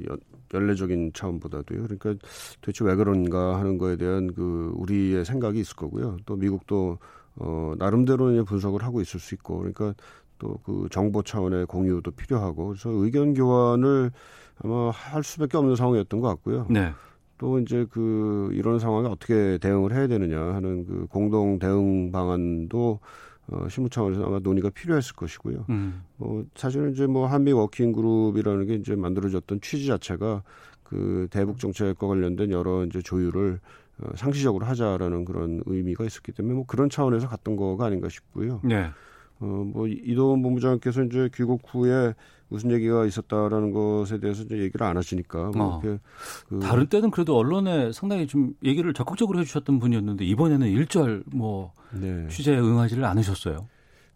[0.53, 1.83] 연례적인 차원보다도요.
[1.83, 2.15] 그러니까
[2.61, 6.15] 도대체 왜 그런가 하는 거에 대한 그 우리의 생각이 있을 거고요.
[6.25, 6.97] 또 미국도
[7.43, 9.93] 어 나름대로 분석을 하고 있을 수 있고 그러니까
[10.37, 14.11] 또 그 정보 차원의 공유도 필요하고 그래서 의견 교환을
[14.63, 16.67] 아마 할 수밖에 없는 상황이었던 것 같고요.
[16.69, 16.91] 네.
[17.37, 22.99] 또 이제 그 이런 상황에 어떻게 대응을 해야 되느냐 하는 그 공동 대응 방안도
[23.47, 25.65] 어, 실무 차원에서 아마 논의가 필요했을 것이고요.
[25.69, 26.03] 음.
[26.19, 30.43] 어, 사실은 이제 뭐 한미 워킹 그룹이라는 게 이제 만들어졌던 취지 자체가
[30.83, 33.59] 그 대북 정책과 관련된 여러 이제 조율을
[33.99, 38.61] 어, 상시적으로 하자라는 그런 의미가 있었기 때문에 뭐 그런 차원에서 갔던 거가 아닌가 싶고요.
[38.63, 38.89] 네.
[39.39, 42.13] 어, 뭐 이도원 본부장께서 이제 귀국 후에
[42.47, 45.81] 무슨 얘기가 있었다라는 것에 대해서 이제 얘기를 안 하시니까 뭐 어.
[45.81, 45.99] 그
[46.59, 52.27] 다른 때는 그래도 언론에 상당히 좀 얘기를 적극적으로 해주셨던 분이었는데 이번에는 일절 뭐 네.
[52.27, 53.67] 취재에 응하지를 않으셨어요.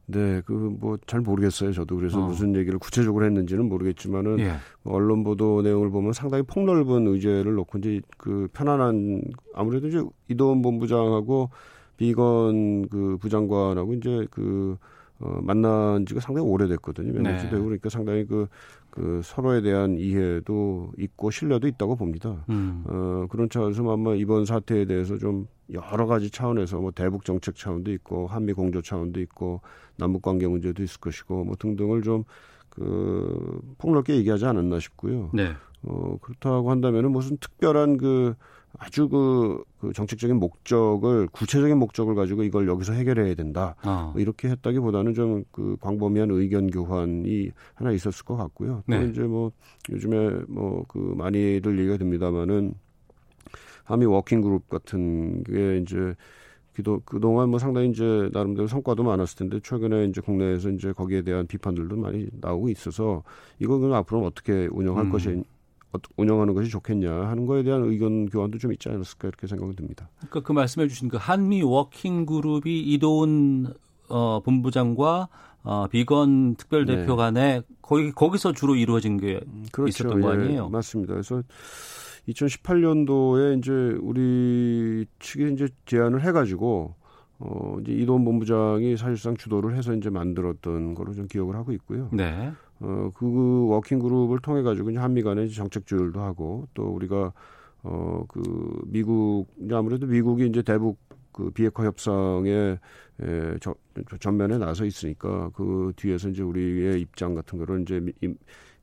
[0.07, 1.71] 네, 그 뭐 잘 모르겠어요.
[1.73, 2.27] 저도 그래서 어.
[2.27, 4.53] 무슨 얘기를 구체적으로 했는지는 모르겠지만은 예.
[4.83, 9.21] 뭐 언론 보도 내용을 보면 상당히 폭넓은 의제를 놓고 이제 그 편안한
[9.53, 11.49] 아무래도 이제 이도원 본부장하고
[11.97, 14.77] 비건 그 부장관하고 이제 그
[15.19, 17.13] 어, 만난 지가 상당히 오래됐거든요.
[17.13, 17.49] 몇 년째 네.
[17.51, 18.47] 되고 그러니까 상당히 그,
[18.89, 22.43] 그 서로에 대한 이해도 있고 신뢰도 있다고 봅니다.
[22.49, 22.83] 음.
[22.85, 27.91] 어, 그런 차원에서 아마 이번 사태에 대해서 좀 여러 가지 차원에서 뭐 대북 정책 차원도
[27.93, 29.61] 있고 한미 공조 차원도 있고
[29.97, 35.31] 남북 관계 문제도 있을 것이고 뭐 등등을 좀그 폭넓게 얘기하지 않았나 싶고요.
[35.33, 35.53] 네.
[35.83, 38.35] 어, 그렇다고 한다면은 무슨 특별한 그
[38.77, 43.75] 아주 그, 그 정책적인 목적을 구체적인 목적을 가지고 이걸 여기서 해결해야 된다.
[43.85, 44.09] 어.
[44.13, 48.83] 뭐 이렇게 했다기보다는 좀 그 광범위한 의견 교환이 하나 있었을 것 같고요.
[48.87, 48.99] 네.
[48.99, 49.51] 또 이제 뭐
[49.89, 52.73] 요즘에 뭐 그 많이들 얘기가 됩니다만은
[53.85, 56.15] 한미 working group 같은 게 이제
[56.75, 61.47] 기도 그동안 뭐 상당히 이제 나름대로 성과도 많았을 텐데 최근에 이제 국내에서 이제 거기에 대한
[61.47, 63.23] 비판들도 많이 나오고 있어서
[63.59, 65.11] 이거 그 앞으로는 어떻게 운영할 음.
[65.11, 65.43] 것이
[66.17, 70.09] 운영하는 것이 좋겠냐 하는 거에 대한 의견 교환도 좀 있지 않았을까 이렇게 생각이 듭니다.
[70.17, 73.73] 그러니까 그 말씀해 주신 그 한미 working group이 이도훈
[74.09, 75.29] 어, 본부장과
[75.63, 77.15] 어, 비건 특별 대표 네.
[77.15, 79.39] 간에 거기 거기서 주로 이루어진 게
[79.71, 79.89] 그렇죠.
[79.89, 80.65] 있었던 거 예, 아니에요?
[80.65, 81.13] 예, 맞습니다.
[81.13, 81.41] 그래서
[82.29, 86.95] 2018년도에 이제 우리 측이 이제 제안을 해가지고
[87.39, 92.09] 어, 이제 이도훈 본부장이 사실상 주도를 해서 이제 만들었던 거로 좀 기억을 하고 있고요.
[92.11, 92.51] 네.
[92.79, 97.33] 어, 그 워킹 그룹을 통해 가지고 이제 한미 간의 정책 조율도 하고 또 우리가
[97.83, 100.97] 어, 그 미국 아무래도 미국이 이제 대북
[101.31, 102.77] 그 비핵화 협상에
[103.21, 103.75] 에, 저,
[104.19, 108.01] 전면에 나서 있으니까 그 뒤에서 이제 우리의 입장 같은 거를 이제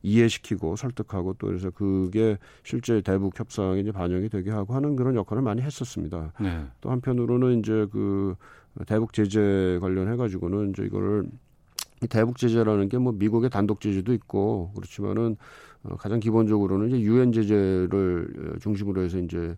[0.03, 5.15] 이, 이해시키고 설득하고 또 그래서 그게 실제 대북 협상에 이제 반영이 되게 하고 하는 그런
[5.15, 6.33] 역할을 많이 했었습니다.
[6.39, 6.65] 네.
[6.81, 8.35] 또 한편으로는 이제 그
[8.85, 11.25] 대북 제재 관련해 가지고는 이제 이거를
[12.09, 15.37] 대북 제재라는 게 뭐 미국의 단독 제재도 있고 그렇지만은
[15.83, 19.55] 어, 가장 기본적으로는 이제 유엔 제재를 어, 중심으로 해서 이제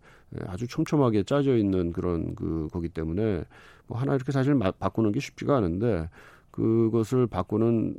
[0.48, 3.44] 아주 촘촘하게 짜져 있는 그런 그 거기 때문에
[3.88, 6.10] 뭐 하나 이렇게 사실 마, 바꾸는 게 쉽지가 않은데
[6.52, 7.96] 그것을 바꾸는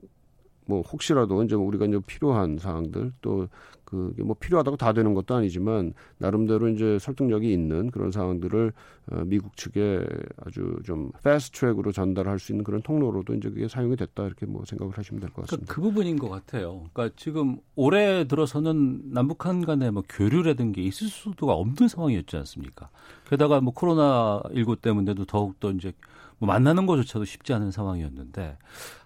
[0.67, 3.49] 뭐 혹시라도 이제 우리가 이제 필요한 사항들 또
[3.85, 8.73] 그게 뭐 필요하다고 다 되는 것도 아니지만 나름대로 이제 설득력이 있는 그런 상황들을
[9.13, 10.05] 어, 미국 측에
[10.45, 14.65] 아주 좀 fast track으로 전달할 수 있는 그런 통로로도 이제 그게 사용이 됐다 이렇게 뭐
[14.67, 15.73] 생각을 하시면 될 것 같습니다.
[15.73, 16.87] 그러니까 그 부분인 것 같아요.
[16.93, 22.89] 그러니까 지금 올해 들어서는 남북한 간에 뭐 교류라든 게 있을 수도가 없는 상황이었지 않습니까?
[23.31, 25.93] 게다가 뭐 코로나 19 때문에도 더욱 더 이제
[26.39, 28.59] 뭐 만나는 것조차도 쉽지 않은 상황이었는데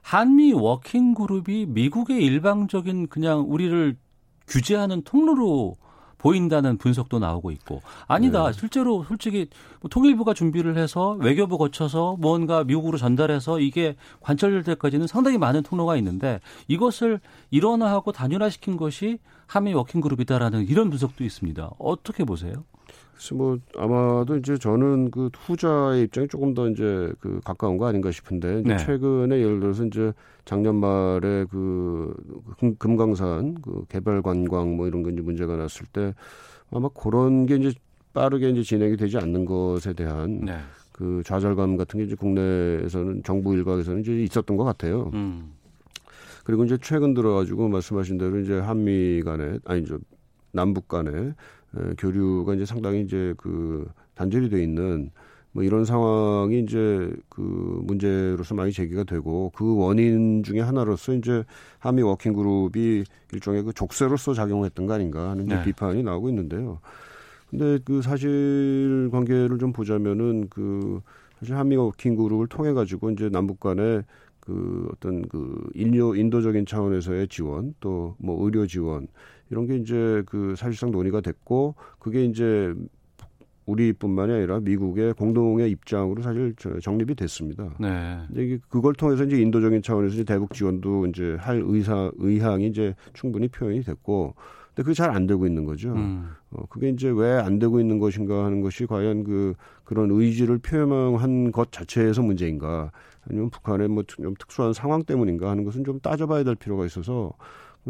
[0.03, 3.97] 한미 워킹 그룹이 미국의 일방적인 그냥 우리를
[4.47, 5.77] 규제하는 통로로
[6.21, 8.53] 보인다는 분석도 나오고 있고 아니다 네.
[8.53, 9.49] 실제로 솔직히
[9.81, 15.97] 뭐 통일부가 준비를 해서 외교부 거쳐서 뭔가 미국으로 전달해서 이게 관철될 때까지는 상당히 많은 통로가
[15.97, 21.71] 있는데 이것을 일원화하고 단일화시킨 것이 한미 워킹 그룹이다라는 이런 분석도 있습니다.
[21.79, 22.65] 어떻게 보세요?
[23.21, 28.11] 그래서 뭐 아마도 이제 저는 그 후자의 입장이 조금 더 이제 그 가까운 거 아닌가
[28.11, 28.79] 싶은데 네.
[28.79, 30.15] 최근에 예를 들어서 이제
[30.47, 32.15] 작년 말에 그
[32.79, 36.15] 금, 강산그 개발 관광 뭐 이런 게 이제 문제가 났을 때
[36.71, 37.75] 아마 그런 게 이제
[38.15, 40.59] 빠르게 이제 진행이 되지 않는 것에 대한 네.
[40.93, 45.11] 그 좌절감 같은 게 이제 국내에서는 정부 일각에서는 이제 있었던 것 같아요.
[45.13, 45.53] 음.
[46.45, 49.99] 그리고 이제 최근 들어가지고 말씀하신 대로 이제 한미 간에 아니 저
[50.53, 51.35] 남북 간에
[51.99, 55.11] 교류가 이제 상당히 이제 그 단절이 돼 있는
[55.53, 61.45] 뭐 이런 상황이 이제 그 문제로서 많이 제기가 되고 그 원인 중에 하나로서 이제
[61.79, 65.63] 한미 working group이 일종의 그 족쇄로서 작용했던 거 아닌가 하는 네.
[65.65, 66.79] 비판이 나오고 있는데요.
[67.51, 71.01] 근데 그 사실 관계를 좀 보자면은 그
[71.41, 74.03] 사실 한미 working group을 통해 가지고 이제 남북 간에
[74.39, 79.09] 그 어떤 그 인류 인도적인 차원에서의 지원 또 뭐 의료 지원
[79.51, 82.73] 이런 게 이제 그 사실상 논의가 됐고 그게 이제
[83.67, 87.75] 우리뿐만이 아니라 미국의 공동의 입장으로 사실 정립이 됐습니다.
[87.79, 88.19] 네.
[88.33, 93.47] 이제 그걸 통해서 이제 인도적인 차원에서 이제 대북 지원도 이제 할 의사 의향이 이제 충분히
[93.49, 94.35] 표현이 됐고,
[94.69, 95.93] 근데 그게 잘 안 되고 있는 거죠.
[95.93, 96.31] 음.
[96.51, 101.53] 어, 그게 이제 왜 안 되고 있는 것인가 하는 것이 과연 그 그런 의지를 표명한
[101.53, 102.91] 것 자체에서 문제인가,
[103.29, 107.33] 아니면 북한의 뭐 좀 특수한 상황 때문인가 하는 것은 좀 따져봐야 될 필요가 있어서.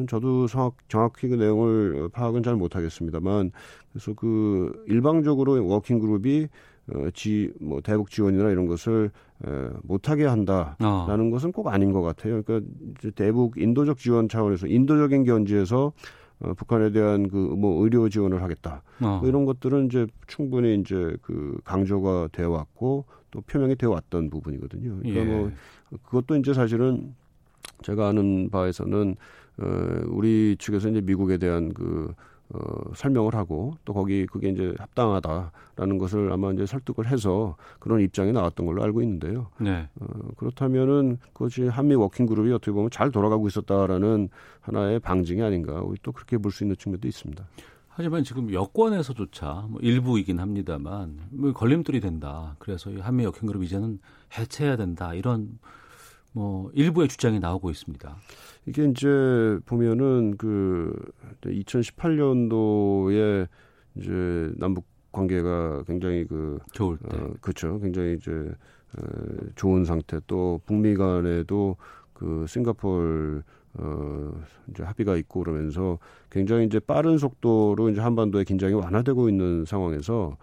[0.09, 3.51] 저도 정확, 정확히 그 내용을 파악은 잘 못하겠습니다만
[3.93, 6.49] 그래서 그 일방적으로 working group이
[6.93, 9.11] 어, 지, 뭐, 대북 지원이나 이런 것을
[9.47, 11.31] 에, 못하게 한다라는 어.
[11.31, 12.43] 것은 꼭 아닌 것 같아요.
[12.43, 15.93] 그러니까 이제 대북 인도적 지원 차원에서 인도적인 견지에서
[16.41, 18.83] 어, 북한에 대한 그 뭐 의료 지원을 하겠다.
[19.03, 19.19] 어.
[19.21, 24.99] 뭐 이런 것들은 이제 충분히 이제 그 강조가 되어 왔고 또 표명이 되어 왔던 부분이거든요.
[24.99, 25.25] 그러니까 예.
[25.25, 25.51] 뭐
[26.05, 27.15] 그것도 이제 사실은
[27.83, 29.17] 제가 아는 바에서는
[29.59, 32.13] 어, 우리 측에서 이제 미국에 대한 그
[32.53, 32.59] 어,
[32.97, 38.67] 설명을 하고 또 거기 그게 이제 합당하다라는 것을 아마 이제 설득을 해서 그런 입장이 나왔던
[38.67, 39.49] 걸로 알고 있는데요.
[39.61, 39.89] 네.
[40.01, 44.31] 어, 그렇다면은 그것이 한미 working group이 어떻게 보면 잘 돌아가고 있었다라는
[44.63, 47.45] 하나의 방증이 아닌가 우리 또 그렇게 볼 수 있는 측면도 있습니다.
[47.93, 52.57] 하지만 지금 여권에서조차 뭐 일부이긴 합니다만 뭐 걸림돌이 된다.
[52.59, 54.01] 그래서 한미 working group 이제는
[54.37, 55.15] 해체해야 된다.
[55.15, 55.59] 이런
[56.33, 58.17] 뭐 일부의 주장이 나오고 있습니다.
[58.67, 60.95] 이게 이제 보면은 그
[61.43, 63.49] 2018년도에
[63.97, 67.81] 이제 남북 관계가 굉장히 그 좋을 때 어, 그렇죠.
[67.81, 69.03] 굉장히 이제 어,
[69.57, 71.77] 좋은 상태 또 북미 간에도
[72.13, 73.43] 그 싱가폴
[73.75, 74.33] 어
[74.69, 80.37] 이제 합의가 있고 그러면서 굉장히 이제 빠른 속도로 이제 한반도의 긴장이 완화되고 있는 상황에서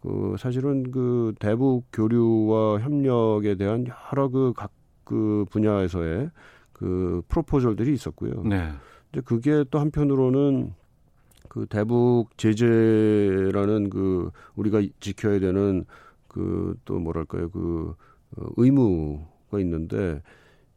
[0.00, 4.72] 그 사실은 그 대북 교류와 협력에 대한 여러 그 각
[5.12, 6.30] 그그 분야에서의
[6.72, 8.42] 그 프로포절들이 있었고요.
[8.44, 8.72] 네.
[9.12, 10.72] 이제 그게 또 한편으로는
[11.48, 15.84] 그 대북 제재라는 그 우리가 지켜야 되는
[16.28, 17.94] 그 또 뭐랄까요 그
[18.36, 20.22] 어, 의무가 있는데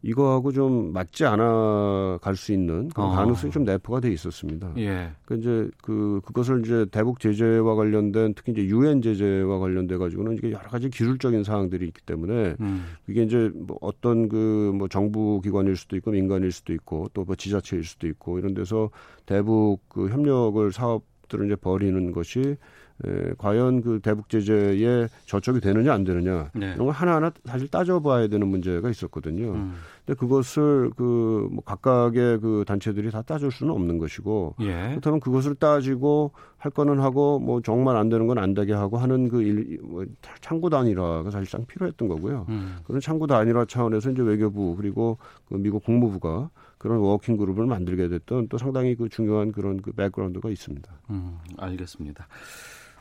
[0.05, 3.15] 이거하고 좀 맞지 않아 갈 수 있는 그런 어.
[3.15, 4.73] 가능성이 좀 내포가 돼 있었습니다.
[4.77, 5.09] 예.
[5.25, 10.51] 그 이제 그 그것을 이제 대북 제재와 관련된 특히 이제 유엔 제재와 관련돼 가지고는 이게
[10.51, 12.85] 여러 가지 기술적인 사항들이 있기 때문에 음.
[13.07, 17.35] 이게 이제 뭐 어떤 그 뭐 정부 기관일 수도 있고 민간일 수도 있고 또 뭐
[17.35, 18.91] 지자체일 수도 있고 이런 데서
[19.25, 22.57] 대북 그 협력을 사업들을 이제 벌이는 것이
[23.03, 26.67] 에, 과연 그 대북 제재에 저촉이 되느냐 안 되느냐 네.
[26.75, 29.51] 이런 걸 하나하나 사실 따져봐야 되는 문제가 있었거든요.
[29.51, 29.73] 음.
[30.05, 34.89] 근데 그것을 그 뭐 각각의 그 단체들이 다 따질 수는 없는 것이고 예.
[34.91, 39.29] 그렇다면 그것을 따지고 할 거는 하고 뭐 정말 안 되는 건 안 되게 하고 하는
[39.29, 40.05] 그 일, 뭐
[40.41, 42.45] 창구 단위라가 사실상 필요했던 거고요.
[42.49, 42.77] 음.
[42.85, 48.49] 그런 창구 단위라 차원에서 이제 외교부 그리고 그 미국 국무부가 그런 working group을 만들게 됐던
[48.49, 50.91] 또 상당히 그 중요한 그런 그 background가 있습니다.
[51.09, 52.27] 음, 알겠습니다.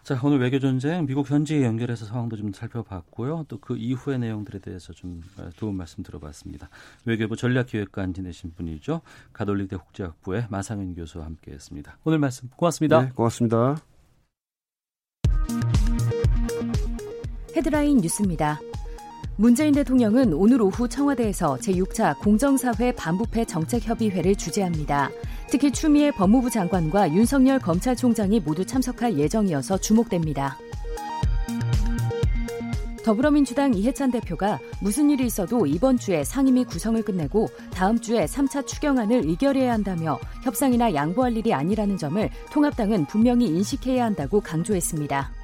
[0.05, 3.47] 자, 오늘 외교 전쟁 미국 현지에 연결해서 상황도 좀 살펴봤고요.
[3.49, 5.23] 또 그 이후의 내용들에 대해서 좀
[5.57, 6.69] 도움 말씀 들어봤습니다.
[7.07, 9.01] 외교부 전략기획관 지내신 분이죠.
[9.33, 11.97] 가톨릭대 국제학부의 마상윤 교수와 함께했습니다.
[12.05, 13.01] 오늘 말씀 고맙습니다.
[13.01, 13.77] 네, 고맙습니다.
[17.57, 18.61] 헤드라인 뉴스입니다.
[19.37, 25.09] 문재인 대통령은 오늘 오후 청와대에서 제6차 공정사회 반부패 정책협의회를 주재합니다.
[25.49, 30.59] 특히 추미애 법무부 장관과 윤석열 검찰총장이 모두 참석할 예정이어서 주목됩니다.
[33.05, 39.27] 더불어민주당 이해찬 대표가 무슨 일이 있어도 이번 주에 상임위 구성을 끝내고 다음 주에 3차 추경안을
[39.27, 45.44] 의결해야 한다며 협상이나 양보할 일이 아니라는 점을 통합당은 분명히 인식해야 한다고 강조했습니다.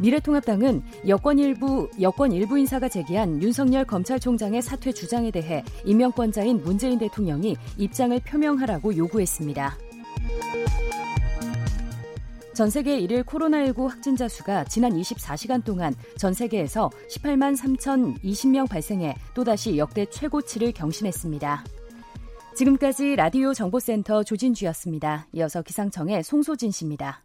[0.00, 7.56] 미래통합당은 여권 일부 여권 일부 인사가 제기한 윤석열 검찰총장의 사퇴 주장에 대해 임명권자인 문재인 대통령이
[7.76, 9.76] 입장을 표명하라고 요구했습니다.
[12.54, 19.78] 전 세계 일일 코로나19 확진자 수가 지난 24시간 동안 전 세계에서 18만 3,020명 발생해 또다시
[19.78, 21.64] 역대 최고치를 경신했습니다.
[22.54, 25.28] 지금까지 라디오 정보센터 조진주였습니다.
[25.32, 27.22] 이어서 기상청의 송소진 씨입니다.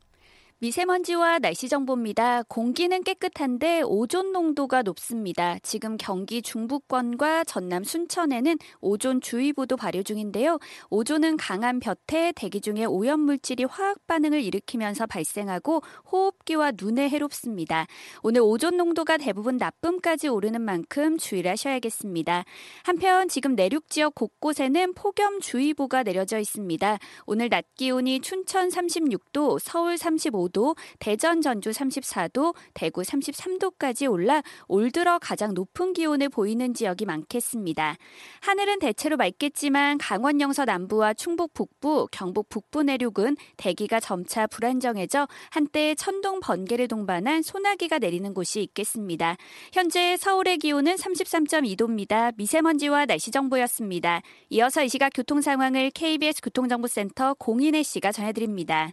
[0.59, 2.43] 미세먼지와 날씨 정보입니다.
[2.43, 5.57] 공기는 깨끗한데 오존 농도가 높습니다.
[5.63, 10.59] 지금 경기 중부권과 전남 순천에는 오존 주의보도 발효 중인데요.
[10.89, 17.85] 오존은 강한 볕에 대기 중에 오염 물질이 화학 반응을 일으키면서 발생하고 호흡기와 눈에 해롭습니다.
[18.23, 22.45] 오늘 오존 농도가 대부분 나쁨까지 오르는 만큼 주의를 하셔야겠습니다.
[22.83, 26.97] 한편 지금 내륙 지역 곳곳에는 폭염 주의보가 내려져 있습니다.
[27.25, 34.91] 오늘 낮 기온이 춘천 36도, 서울 35도 35도, 대전 전주 34도, 대구 33도까지 올라 올
[34.91, 37.95] 들어 가장 높은 기온을 보이는 지역이 많겠습니다.
[38.41, 45.95] 하늘은 대체로 맑겠지만 강원 영서 남부와 충북 북부, 경북 북부 내륙은 대기가 점차 불안정해져 한때
[45.95, 49.37] 천둥 번개를 동반한 소나기가 내리는 곳이 있겠습니다.
[49.73, 52.33] 현재 서울의 기온은 33.2도입니다.
[52.37, 54.21] 미세먼지와 날씨 정보였습니다.
[54.49, 58.91] 이어서 이 시각 교통 상황을 KBS 교통정보센터 공인혜 씨가 전해드립니다.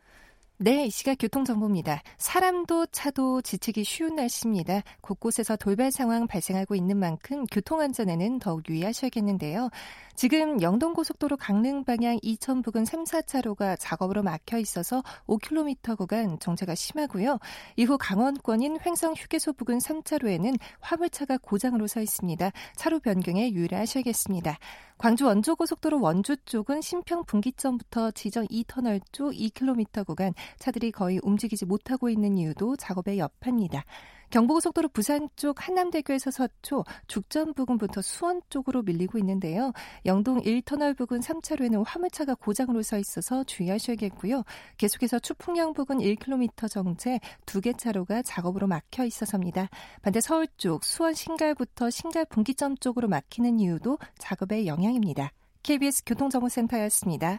[0.65, 2.05] 네, 이 시각 교통정보입니다.
[2.19, 4.83] 사람도 차도 지치기 쉬운 날씨입니다.
[5.01, 9.71] 곳곳에서 돌발 상황 발생하고 있는 만큼 교통안전에는 더욱 유의하셔야겠는데요.
[10.15, 17.41] 지금 영동고속도로 강릉 방향 이천 부근 3, 4차로가 작업으로 막혀 있어서 5km 구간 정체가 심하고요.
[17.75, 22.53] 이후 강원권인 횡성 휴게소 부근 3차로에는 화물차가 고장으로 서 있습니다.
[22.77, 24.59] 차로 변경에 유의를 하셔야겠습니다.
[25.03, 32.09] 광주 원조고속도로 원주 쪽은 신평 분기점부터 지정 2터널 쪽 2km 구간 차들이 거의 움직이지 못하고
[32.09, 33.85] 있는 이유도 작업의 여파입니다.
[34.33, 39.73] 경부고속도로 부산 쪽 한남대교에서 서초 죽전 부근부터 수원 쪽으로 밀리고 있는데요.
[40.07, 44.43] 영동 1터널 부근 3차로에는 화물차가 고장으로 서 있어서 주의하셔야겠고요.
[44.79, 49.69] 계속해서 추풍령 부근 1km 정체 두 개 차로가 작업으로 막혀 있어서입니다.
[50.01, 55.31] 반대 서울 쪽 수원 신갈부터 신갈 분기점 쪽으로 막히는 이유도 작업의 영향입니다.
[55.63, 57.39] KBS 교통정보센터였습니다.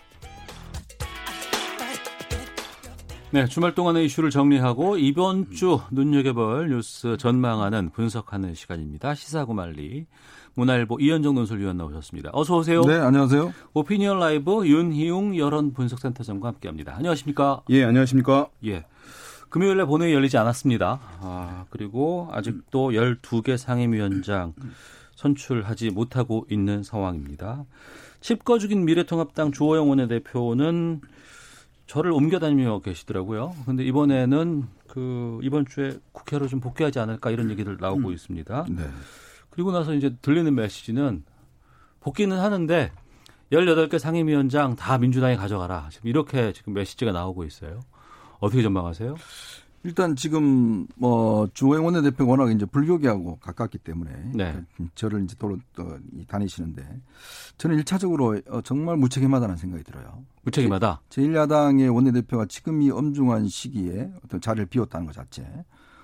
[3.33, 9.15] 네, 주말 동안의 이슈를 정리하고 이번 주 눈여겨볼 뉴스 전망하는 분석하는 시간입니다.
[9.15, 10.05] 시사구말리
[10.55, 12.31] 문화일보 이현정 논설위원 나오셨습니다.
[12.33, 12.81] 어서 오세요.
[12.81, 13.53] 네, 안녕하세요.
[13.73, 16.93] 오피니언 라이브 윤희웅 여론 분석센터장과 함께합니다.
[16.97, 17.61] 안녕하십니까?
[17.69, 18.49] 예, 안녕하십니까?
[18.65, 18.83] 예.
[19.47, 20.99] 금요일에 본회의 열리지 않았습니다.
[21.21, 24.53] 아, 그리고 아직도 12개 상임위원장
[25.15, 27.63] 선출하지 못하고 있는 상황입니다.
[28.19, 30.99] 칩거 죽인 미래통합당 주호영 원내대표는
[31.91, 33.53] 저를 옮겨다니며 계시더라고요.
[33.65, 38.13] 근데 이번에는 그 이번 주에 국회로 좀 복귀하지 않을까 이런 얘기들 나오고 음.
[38.13, 38.65] 있습니다.
[38.69, 38.83] 네.
[39.49, 41.25] 그리고 나서 이제 들리는 메시지는
[41.99, 42.93] 복귀는 하는데
[43.51, 45.89] 18개 상임위원장 다 민주당이 가져가라.
[45.91, 47.81] 지금 이렇게 지금 메시지가 나오고 있어요.
[48.39, 49.17] 어떻게 전망하세요?
[49.83, 54.63] 일단 지금 뭐 주호영 원내대표가 워낙 이제 불교계하고 가깝기 때문에 네.
[54.93, 56.85] 저를 이제 도로 또 다니시는데
[57.57, 60.23] 저는 일차적으로 어, 정말 무책임하다는 생각이 들어요.
[60.43, 61.01] 무책임하다.
[61.09, 65.43] 제1야당의 원내대표가 지금 이 엄중한 시기에 어떤 자리를 비웠다는 것 자체.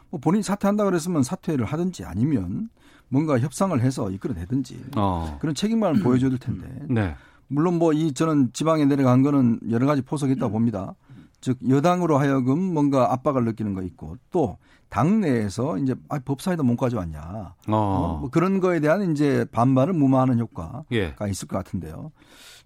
[0.09, 2.69] 뭐 본인이 사퇴한다 그랬으면 사퇴를 하든지 아니면
[3.09, 5.37] 뭔가 협상을 해서 이끌어내든지 어.
[5.39, 6.67] 그런 책임만을 보여줘야 될 텐데.
[6.89, 7.15] 네.
[7.47, 10.95] 물론 뭐 이 저는 지방에 내려간 거는 여러 가지 포석이 있다고 봅니다.
[11.41, 14.57] 즉 여당으로 하여금 뭔가 압박을 느끼는 거 있고 또
[14.89, 17.75] 당내에서 이제 아, 법사위도 못 가져왔냐 어.
[17.75, 21.13] 어, 뭐 그런 거에 대한 이제 반발을 무마하는 효과가 예.
[21.29, 22.11] 있을 것 같은데요.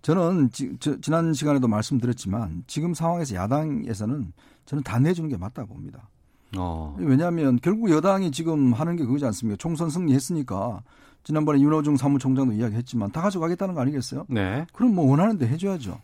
[0.01, 4.33] 저는 지, 저, 지난 시간에도 말씀드렸지만 지금 상황에서 야당에서는
[4.65, 6.09] 저는 다 내주는 게 맞다고 봅니다.
[6.57, 6.95] 어.
[6.99, 9.57] 왜냐하면 결국 여당이 지금 하는 게 그거지 않습니까?
[9.57, 10.81] 총선 승리했으니까
[11.23, 14.25] 지난번에 윤호중 사무총장도 이야기했지만 다 가져가겠다는 거 아니겠어요?
[14.27, 14.65] 네.
[14.73, 15.99] 그럼 뭐 원하는데 해줘야죠.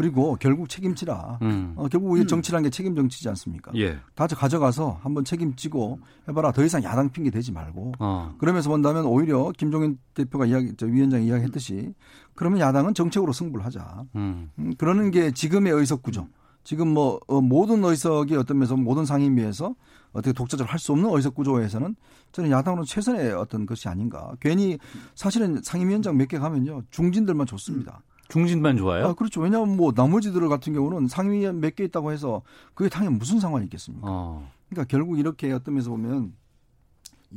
[0.00, 1.40] 그리고 결국 책임지라.
[1.42, 1.74] 음.
[1.76, 2.26] 어, 결국 우리 음.
[2.26, 3.70] 정치라는 게 책임 정치지 않습니까?
[3.76, 3.98] 예.
[4.14, 6.52] 다 가져가서 한번 책임지고 해봐라.
[6.52, 7.92] 더 이상 야당 핑계 대지 말고.
[7.98, 8.34] 어.
[8.38, 11.92] 그러면서 본다면 오히려 김종인 대표가 이야기, 저 위원장이 이야기했듯이
[12.34, 14.04] 그러면 야당은 정책으로 승부를 하자.
[14.16, 14.48] 음.
[14.58, 16.28] 음, 그러는 게 지금의 의석 구조.
[16.64, 19.74] 지금 뭐 어, 모든 의석이 어떤 면에서 모든 상임위에서
[20.12, 21.94] 어떻게 독자적으로 할 수 없는 의석 구조에서는
[22.32, 24.32] 저는 야당으로 최선의 어떤 것이 아닌가.
[24.40, 24.78] 괜히
[25.14, 28.02] 사실은 상임위원장 몇 개 가면요 중진들만 좋습니다.
[28.30, 29.08] 중진만 좋아요?
[29.08, 29.40] 아, 그렇죠.
[29.40, 32.42] 왜냐하면 뭐 나머지들 같은 경우는 상위 몇 개 있다고 해서
[32.74, 34.06] 그게 당연히 무슨 상관이 있겠습니까?
[34.08, 34.50] 어.
[34.68, 36.32] 그러니까 결국 이렇게 어떤 면에서 보면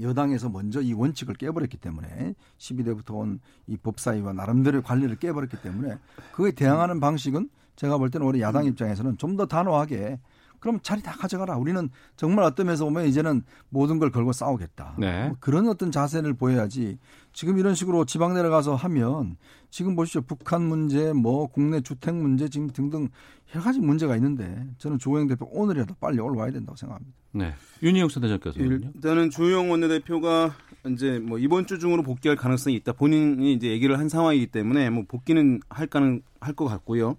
[0.01, 5.97] 여당에서 먼저 이 원칙을 깨버렸기 때문에 12대부터 온 이 법사위와 나름대로의 관리를 깨버렸기 때문에
[6.33, 10.19] 그에 대항하는 방식은 제가 볼 때는 우리 야당 입장에서는 좀 더 단호하게
[10.63, 11.57] 그럼 자리 다 가져가라.
[11.57, 14.95] 우리는 정말 어떤 면에서 보면 이제는 모든 걸 걸고 싸우겠다.
[14.97, 15.27] 네.
[15.27, 16.99] 뭐 그런 어떤 자세를 보여야지
[17.33, 19.35] 지금 이런 식으로 지방 내려가서 하면
[19.69, 20.21] 지금 보시죠.
[20.21, 23.09] 북한 문제, 뭐 국내 주택 문제 지금 등등
[23.53, 27.13] 여러 가지 문제가 있는데 저는 조영 대표 오늘이라도 빨리 올라와야 된다고 생각합니다.
[27.33, 27.53] 네.
[27.81, 30.55] 윤희영 선대장께서는 일단은 조영 원내대표가
[30.91, 32.93] 이제 뭐 이번 주 중으로 복귀할 가능성이 있다.
[32.93, 37.17] 본인이 이제 얘기를 한 상황이기 때문에 뭐 복귀는 할까는 할것 같고요.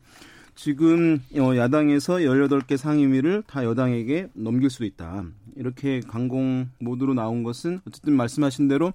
[0.55, 5.25] 지금 어, 야당에서 18개 상임위를 다 여당에게 넘길 수도 있다.
[5.57, 8.93] 이렇게 강공 모드로 나온 것은 어쨌든 말씀하신 대로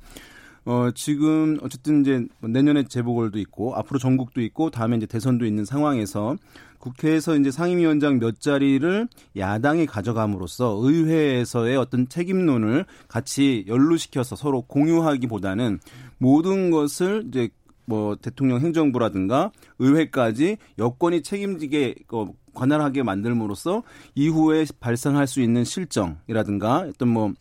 [0.66, 6.36] 어, 지금 어쨌든 이제 내년에 재보궐도 있고 앞으로 전국도 있고 다음에 이제 대선도 있는 상황에서
[6.80, 15.80] 국회에서 이제 상임위원장 몇 자리를 야당이 가져감으로써 의회에서의 어떤 책임론을 같이 연루시켜서 서로 공유하기보다는
[16.18, 17.50] 모든 것을 이제
[17.90, 23.82] 뭐 대통령 행정부라든가 의회까지 여권이 책임지게 어, 관할하게 만들므로써
[24.14, 27.34] 이후에 발생할 수 있는 실정이라든가 어떤 뭐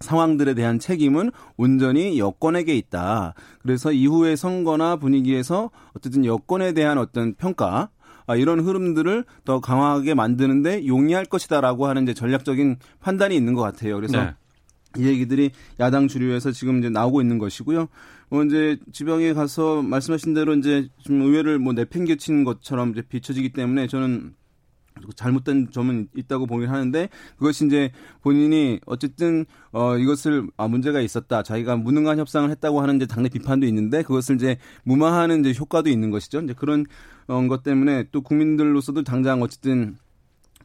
[0.00, 3.34] 상황들에 대한 책임은 온전히 여권에게 있다.
[3.60, 7.90] 그래서 이후의 선거나 분위기에서 어쨌든 여권에 대한 어떤 평가
[8.26, 13.96] 아, 이런 흐름들을 더 강하게 만드는데 용이할 것이다라고 하는 이제 전략적인 판단이 있는 것 같아요.
[13.96, 14.34] 그래서 네.
[14.98, 17.88] 이 얘기들이 야당 주류에서 지금 이제 나오고 있는 것이고요.
[18.32, 23.88] 뭐 이제 지방에 가서 말씀하신 대로 이제 좀 의회를 뭐 내팽개친 것처럼 이제 비춰지기 때문에
[23.88, 24.34] 저는
[25.14, 27.90] 잘못된 점은 있다고 보긴 하는데 그것이 이제
[28.22, 31.42] 본인이 어쨌든 어 이것을 아 문제가 있었다.
[31.42, 36.10] 자기가 무능한 협상을 했다고 하는 이제 당내 비판도 있는데 그것을 이제 무마하는 이제 효과도 있는
[36.10, 36.40] 것이죠.
[36.40, 36.86] 이제 그런
[37.26, 39.98] 어, 것 때문에 또 국민들로서도 당장 어쨌든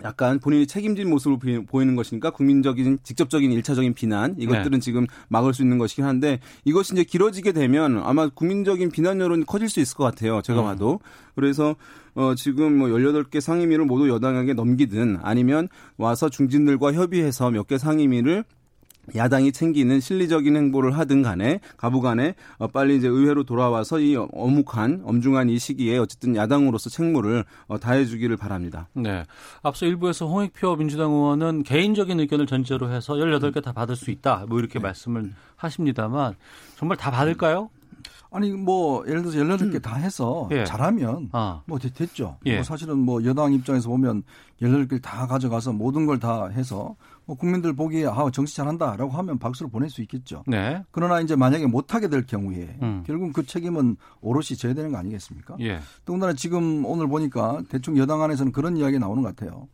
[0.03, 4.79] 약간 본인이 책임진 모습을 보이는 것이니까 국민적인 직접적인 일차적인 비난 이것들은 네.
[4.79, 9.69] 지금 막을 수 있는 것이긴 한데 이것이 이제 길어지게 되면 아마 국민적인 비난 여론이 커질
[9.69, 10.41] 수 있을 것 같아요.
[10.41, 10.65] 제가 음.
[10.65, 10.99] 봐도.
[11.35, 11.75] 그래서
[12.15, 15.67] 어 지금 뭐 18개 상임위를 모두 여당에게 넘기든 아니면
[15.97, 18.43] 와서 중진들과 협의해서 몇 개 상임위를
[19.15, 25.49] 야당이 챙기는 실리적인 행보를 하든 간에 가부간에 어, 빨리 이제 의회로 돌아와서 이 어묵한 엄중한
[25.49, 28.87] 이 시기에 어쨌든 야당으로서 책무를 어, 다해주기를 바랍니다.
[28.93, 29.23] 네.
[29.63, 34.45] 앞서 일부에서 홍익표 민주당 의원은 개인적인 의견을 전제로 해서 18개 다 받을 수 있다.
[34.47, 34.83] 뭐 이렇게 네.
[34.83, 36.35] 말씀을 하십니다만
[36.75, 37.69] 정말 다 받을까요?
[38.29, 39.81] 아니 뭐 예를 들어서 18개 음.
[39.81, 40.65] 다 해서 예.
[40.65, 41.61] 잘하면 아.
[41.65, 42.37] 뭐 됐죠.
[42.45, 42.55] 예.
[42.55, 44.23] 뭐 사실은 뭐 여당 입장에서 보면
[44.61, 46.95] 18개 다 가져가서 모든 걸 다 해서
[47.27, 50.43] 뭐 국민들 보기에 아 정치 잘한다라고 하면 박수를 보낼 수 있겠죠.
[50.47, 50.81] 네.
[50.91, 53.03] 그러나 이제 만약에 못하게 될 경우에 음.
[53.05, 55.57] 결국 그 책임은 오롯이 져야 되는 거 아니겠습니까?
[55.59, 55.79] 예.
[56.05, 59.67] 더군다나 지금 오늘 보니까 대충 여당 안에서는 그런 이야기 나오는 것 같아요.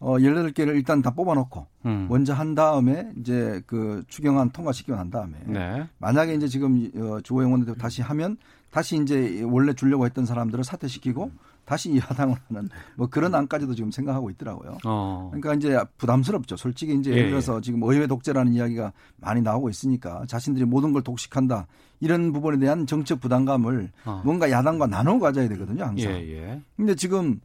[0.00, 2.06] 어, 18개를 일단 다 뽑아놓고 음.
[2.08, 5.86] 먼저 한 다음에 이제 그 추경안 통과시키고 난 다음에 네.
[5.98, 8.38] 만약에 이제 지금 어, 주호영 원내대표 다시 하면
[8.70, 11.30] 다시 이제 원래 주려고 했던 사람들을 사퇴시키고
[11.64, 14.78] 다시 야당을 하는 뭐 그런 안까지도 지금 생각하고 있더라고요.
[14.84, 15.30] 어.
[15.32, 16.56] 그러니까 이제 부담스럽죠.
[16.56, 17.60] 솔직히 이제 예를 예, 들어서 예.
[17.60, 21.66] 지금 의회 독재라는 이야기가 많이 나오고 있으니까 자신들이 모든 걸 독식한다
[22.00, 24.22] 이런 부분에 대한 정책 부담감을 어.
[24.24, 25.84] 뭔가 야당과 나눠 가져야 되거든요.
[25.84, 26.12] 항상.
[26.12, 26.60] 예, 예.
[26.76, 27.40] 근데 지금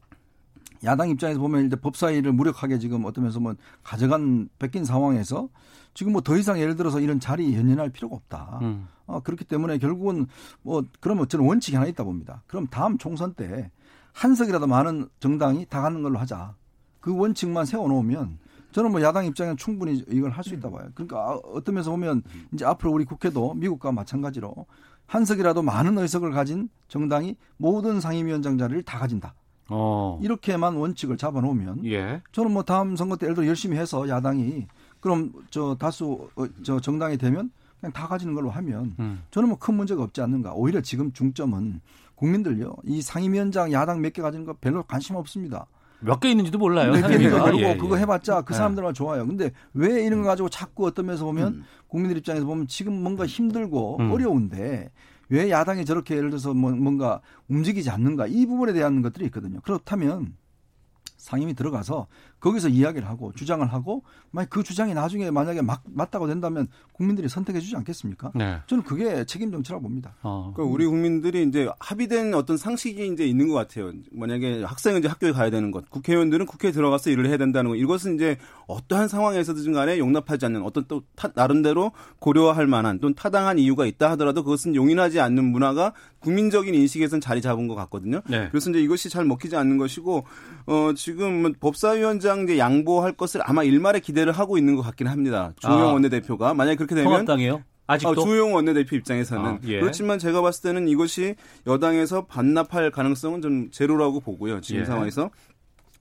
[0.83, 3.53] 야당 입장에서 보면 이제 법사위를 무력하게 지금 어떤 면서 뭐
[3.83, 5.49] 가져간 뺏긴 상황에서
[5.93, 8.59] 지금 뭐 더 이상 예를 들어서 이런 자리 연연할 필요가 없다.
[8.61, 8.87] 음.
[9.05, 10.27] 어, 그렇기 때문에 결국은
[10.61, 12.43] 뭐 그러면 저는 원칙이 하나 있다 봅니다.
[12.47, 13.71] 그럼 다음 총선 때
[14.13, 16.55] 한 석이라도 많은 정당이 다 가는 걸로 하자.
[16.99, 18.37] 그 원칙만 세워놓으면
[18.71, 20.87] 저는 뭐 야당 입장에는 충분히 이걸 할 수 있다 봐요.
[20.93, 22.21] 그러니까 어떤 면에서 보면
[22.53, 24.65] 이제 앞으로 우리 국회도 미국과 마찬가지로
[25.07, 29.33] 한 석이라도 많은 의석을 가진 정당이 모든 상임위원장 자리를 다 가진다.
[29.69, 30.19] 어.
[30.21, 32.21] 이렇게만 원칙을 잡아놓으면 예.
[32.31, 34.67] 저는 뭐 다음 선거 때 예를 들어 열심히 해서 야당이
[34.99, 39.23] 그럼 저 다수 어, 저 정당이 되면 그냥 다 가지는 걸로 하면 음.
[39.31, 40.53] 저는 뭐 큰 문제가 없지 않는가.
[40.53, 41.81] 오히려 지금 중점은
[42.19, 42.75] 국민들요.
[42.83, 45.65] 이 상임위원장 야당 몇 개 가지는 거 별로 관심 없습니다.
[46.01, 46.91] 몇 개 있는지도 몰라요.
[46.91, 48.01] 몇 개니까 그리고 예, 그거 예.
[48.01, 48.57] 해봤자 그 예.
[48.57, 49.25] 사람들만 좋아요.
[49.25, 51.63] 근데 왜 이런 거 가지고 자꾸 어떤 면에서 보면 음.
[51.87, 54.11] 국민들 입장에서 보면 지금 뭔가 힘들고 음.
[54.11, 54.91] 어려운데
[55.29, 59.59] 왜 야당이 저렇게 예를 들어서 뭐 뭔가 움직이지 않는가 이 부분에 대한 것들이 있거든요.
[59.61, 60.35] 그렇다면
[61.17, 62.07] 상임위 들어가서
[62.39, 67.59] 거기서 이야기를 하고 주장을 하고 만약 그 주장이 나중에 만약에 막, 맞다고 된다면 국민들이 선택해
[67.59, 68.31] 주지 않겠습니까?
[68.35, 68.59] 네.
[68.67, 70.15] 저는 그게 책임 정치라고 봅니다.
[70.21, 70.51] 어.
[70.53, 73.91] 그러니까 우리 국민들이 이제 합의된 어떤 상식이 이제 있는 것 같아요.
[74.11, 78.15] 만약에 학생은 이제 학교에 가야 되는 것, 국회의원들은 국회에 들어가서 일을 해야 된다는 것, 이것은
[78.15, 78.37] 이제
[78.67, 84.11] 어떠한 상황에서든 간에 용납하지 않는 어떤 또 타, 나름대로 고려할 만한 또는 타당한 이유가 있다
[84.11, 88.21] 하더라도 그것은 용인하지 않는 문화가 국민적인 인식에선 자리 잡은 것 같거든요.
[88.29, 88.47] 네.
[88.49, 90.25] 그래서 이제 이것이 잘 먹히지 않는 것이고
[90.67, 95.53] 어 지금 뭐 법사위원장 이제 양보할 것을 아마 일말에 기대를 하고 있는 것 같긴 합니다.
[95.59, 95.93] 조영 아.
[95.93, 97.63] 원내대표가 만약 에 그렇게 되면 통합당이요?
[97.87, 99.79] 아직도 어, 조용 원내대표 입장에서는 아, 예.
[99.79, 104.61] 그렇지만 제가 봤을 때는 이것이 여당에서 반납할 가능성은 좀 제로라고 보고요.
[104.61, 104.85] 지금 예.
[104.85, 105.31] 상황에서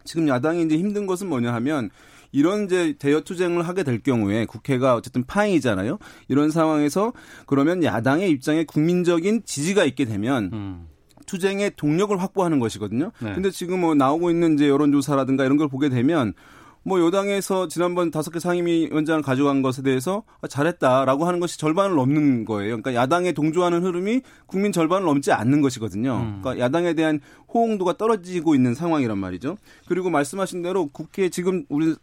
[0.05, 1.89] 지금 야당이 이제 힘든 것은 뭐냐 하면
[2.31, 5.99] 이런 이제 대여 투쟁을 하게 될 경우에 국회가 어쨌든 파행이잖아요.
[6.29, 7.15] 이런 상황에서
[7.47, 10.89] 그러면 야당의 입장에 국민적인 지지가 있게 되면 음.
[11.29, 13.13] 투쟁의 동력을 확보하는 것이거든요.
[13.21, 13.35] 네.
[13.35, 16.35] 근데 지금 뭐 나오고 있는 이제 여론조사라든가 이런 걸 보게 되면
[16.83, 22.81] 뭐 여당에서 지난번 다섯 개 상임위원장을 가져간 것에 대해서 잘했다라고 하는 것이 절반을 넘는 거예요.
[22.81, 26.17] 그러니까 야당에 동조하는 흐름이 국민 절반을 넘지 않는 것이거든요.
[26.17, 26.41] 음.
[26.41, 27.21] 그러니까 야당에 대한
[27.53, 29.59] 호응도가 떨어지고 있는 상황이란 말이죠.
[29.87, 31.95] 그리고 말씀하신 대로 국회 지금 우리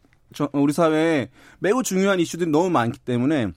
[0.54, 3.52] 우리 사회에 매우 중요한 이슈들이 너무 많기 때문에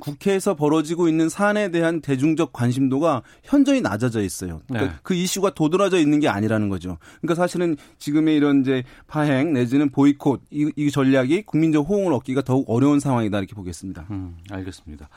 [0.00, 4.60] 국회에서 벌어지고 있는 사안에 대한 대중적 관심도가 현저히 낮아져 있어요.
[4.66, 4.98] 그러니까 네.
[5.02, 6.98] 그 이슈가 도드라져 있는 게 아니라는 거죠.
[7.20, 12.68] 그러니까 사실은 지금의 이런 이제 파행 내지는 보이콧 이, 이 전략이 국민적 호응을 얻기가 더욱
[12.68, 14.06] 어려운 상황이다 이렇게 보겠습니다.
[14.10, 15.08] 음, 알겠습니다.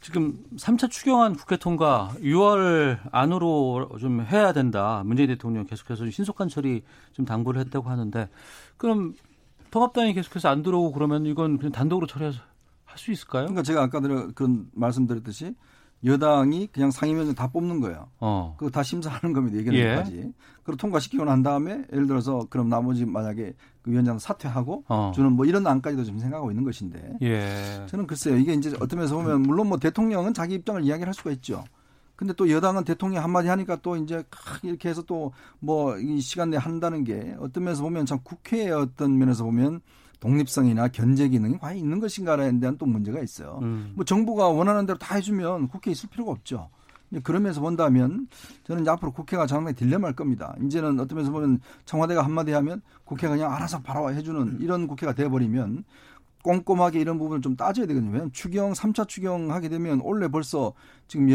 [0.00, 5.02] 지금 3차 추경안 국회 통과 6월 안으로 좀 해야 된다.
[5.04, 8.28] 문재인 대통령 계속해서 신속한 처리 좀 당부를 했다고 하는데
[8.76, 9.14] 그럼
[9.70, 12.38] 통합당이 계속해서 안 들어오고 그러면 이건 그냥 단독으로 처리해서
[12.94, 13.42] 할 수 있을까요?
[13.46, 15.54] 그러니까 제가 아까 그런 말씀드렸듯이
[16.04, 18.08] 여당이 그냥 상임위원장 다 뽑는 거예요.
[18.20, 18.54] 어.
[18.58, 19.58] 그거 다 심사하는 겁니다.
[19.58, 20.16] 이견까지.
[20.18, 20.32] 예.
[20.62, 25.12] 그리고 통과시키고 난 다음에 예를 들어서 그럼 나머지 만약에 그 위원장 사퇴하고 어.
[25.14, 27.16] 주는 뭐 이런 안까지도 좀 생각하고 있는 것인데.
[27.22, 27.86] 예.
[27.88, 28.36] 저는 글쎄요.
[28.36, 31.64] 이게 이제 어떤 면에서 보면 물론 뭐 대통령은 자기 입장을 이야기를 할 수가 있죠.
[32.16, 34.22] 근데 또 여당은 대통령 한마디 하니까 또 이제
[34.62, 39.18] 이렇게 해서 또 뭐 이 시간 내에 한다는 게 어떤 면에서 보면 참 국회의 어떤
[39.18, 39.80] 면에서 보면
[40.24, 43.58] 독립성이나 견제 기능이 과연 있는 것인가에 대한 또 문제가 있어요.
[43.62, 43.92] 음.
[43.94, 46.70] 뭐 정부가 원하는 대로 다 해주면 국회에 있을 필요가 없죠.
[47.22, 48.26] 그러면서 본다면
[48.64, 50.56] 저는 이제 앞으로 국회가 장난히 딜레마일 겁니다.
[50.64, 55.84] 이제는 어떤 면에서 보면 청와대가 한마디 하면 국회가 그냥 알아서 바라와 해주는 이런 국회가 돼버리면
[56.44, 58.10] 꼼꼼하게 이런 부분을 좀 따져야 되거든요.
[58.10, 60.74] 왜냐하면 추경, 3차 추경 하게 되면 올해 벌써
[61.08, 61.26] 지금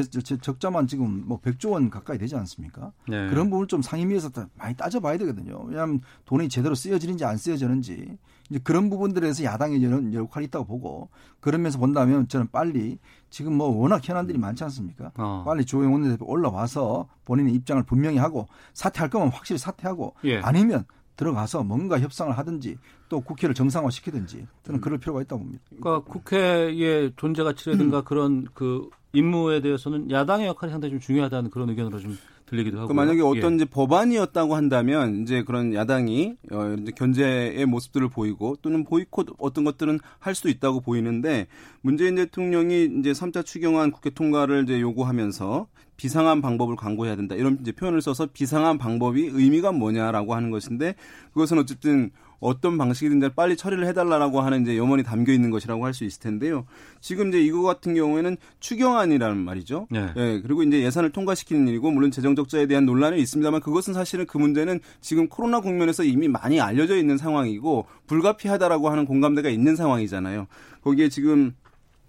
[0.42, 2.94] 적자만 지금 뭐 100조 원 가까이 되지 않습니까?
[3.08, 3.28] 네.
[3.30, 5.64] 그런 부분을 좀 상임위에서 많이 따져봐야 되거든요.
[5.66, 8.18] 왜냐하면 돈이 제대로 쓰여지는지 안 쓰여지는지
[8.52, 13.00] 이제 그런 부분들에서 야당의 이런 역할이 있다고 보고 그러면서 본다면 저는 빨리
[13.32, 15.12] 지금 뭐 워낙 현안들이 많지 않습니까?
[15.18, 15.44] 어.
[15.44, 20.40] 빨리 조영 원내대표 올라와서 본인의 입장을 분명히 하고 사퇴할 거면 확실히 사퇴하고 예.
[20.40, 20.86] 아니면
[21.20, 22.78] 들어가서 뭔가 협상을 하든지
[23.10, 25.64] 또 국회를 정상화 시키든지 저는 그럴 필요가 있다고 봅니다.
[25.68, 28.04] 그러니까 국회의 존재 가치라든가 음.
[28.06, 32.18] 그런 그 임무에 대해서는 야당의 역할이 상당히 좀 중요하다는 그런 의견으로 좀
[32.50, 32.94] 들리기도 하고.
[32.94, 33.56] 만약에 어떤 예.
[33.58, 40.00] 이제 법안이었다고 한다면 이제 그런 야당이 어 이제 견제의 모습들을 보이고 또는 보이콧 어떤 것들은
[40.20, 41.48] 할 수도 있다고 보이는데
[41.82, 47.36] 문재인 대통령이 이제 3차 추경안 국회 통과를 이제 요구하면서 비상한 방법을 강구해야 된다.
[47.36, 50.96] 이런 이제 표현을 써서 비상한 방법이 의미가 뭐냐라고 하는 것인데
[51.34, 56.06] 그것은 어쨌든 어떤 방식이든지 빨리 처리를 해달라고 하는 이제 염원이 담겨 있는 것이라고 할 수
[56.06, 56.66] 있을 텐데요.
[57.02, 59.88] 지금 이제 이거 같은 경우에는 추경안이라는 말이죠.
[59.90, 60.14] 네.
[60.16, 60.42] 네.
[60.42, 64.80] 그리고 이제 예산을 통과시키는 일이고 물론 재정 적자에 대한 논란은 있습니다만 그것은 사실은 그 문제는
[65.02, 70.48] 지금 코로나 국면에서 이미 많이 알려져 있는 상황이고 불가피하다라고 하는 공감대가 있는 상황이잖아요.
[70.82, 71.54] 거기에 지금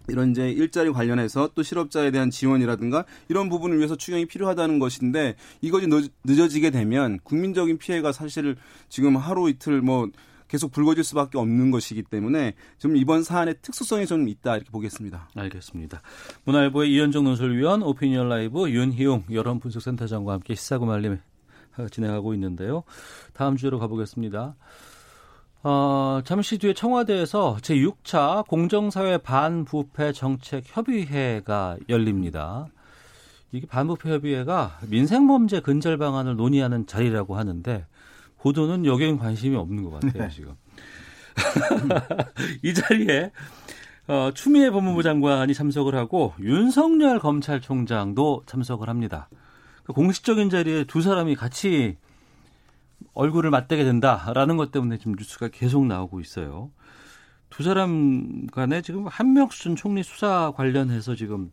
[0.09, 5.89] 이런 이제 일자리 관련해서 또 실업자에 대한 지원이라든가 이런 부분을 위해서 추경이 필요하다는 것인데 이것이
[6.25, 8.57] 늦어지게 되면 국민적인 피해가 사실
[8.89, 10.09] 지금 하루 이틀 뭐
[10.49, 15.29] 계속 불거질 수밖에 없는 것이기 때문에 좀 이번 사안의 특수성이 좀 있다 이렇게 보겠습니다.
[15.37, 16.03] 알겠습니다.
[16.45, 21.19] 문화일보의 이현정 논설위원, 오피니언 라이브 윤희용 여론 분석센터장과 함께 시사구말림
[21.93, 22.83] 진행하고 있는데요.
[23.33, 24.57] 다음 주제로 가보겠습니다.
[25.63, 32.67] 어, 잠시 뒤에 청와대에서 제6차 공정사회 반부패 정책 협의회가 열립니다.
[33.53, 37.85] 이게 반부패 협의회가 민생범죄 근절 방안을 논의하는 자리라고 하는데
[38.39, 40.29] 보도는 여기엔 관심이 없는 것 같아요, 네.
[40.31, 40.55] 지금.
[42.63, 43.31] 이 자리에
[44.09, 49.29] 어, 추미애 법무부 장관이 참석을 하고 윤석열 검찰총장도 참석을 합니다.
[49.85, 51.99] 그 공식적인 자리에 두 사람이 같이
[53.15, 56.71] 얼굴을 맞대게 된다라는 것 때문에 지금 뉴스가 계속 나오고 있어요.
[57.49, 61.51] 두 사람 간에 지금 한명순 총리 수사 관련해서 지금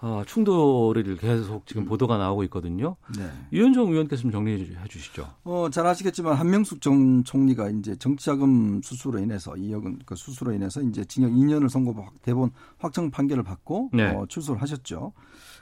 [0.00, 1.86] 어, 충돌을 계속 지금 음.
[1.86, 2.96] 보도가 나오고 있거든요.
[3.16, 3.30] 네.
[3.52, 5.32] 유현종 의원께서 좀 정리해 주시죠.
[5.44, 11.04] 어, 잘 아시겠지만 한명숙 전 총리가 이제 정치자금 수수로 인해서 2억은 그 수수로 인해서 이제
[11.04, 14.10] 징역 2년을 선고 대본 확정 판결을 받고 네.
[14.10, 15.12] 어, 출소를 하셨죠.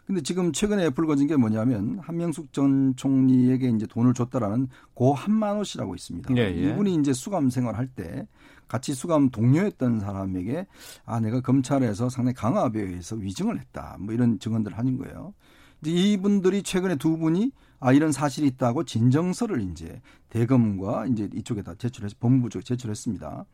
[0.07, 5.95] 근데 지금 최근에 불거진 게 뭐냐면 한명숙 전 총리에게 이제 돈을 줬다라는 고 한만호 씨라고
[5.95, 6.37] 있습니다.
[6.37, 6.71] 예, 예.
[6.71, 8.27] 이분이 이제 수감 생활할 때
[8.69, 10.67] 같이 수감 동료였던 사람에게
[11.07, 15.33] 아 내가 검찰에서 상당히 강압에 의해서 위증을 했다 뭐 이런 증언들을 하는 거예요.
[15.81, 22.17] 이제 이분들이 최근에 두 분이 아 이런 사실이 있다고 진정서를 이제 대검과 이제 이쪽에다 제출해서
[22.21, 23.45] 법무부 쪽에 제출했습니다.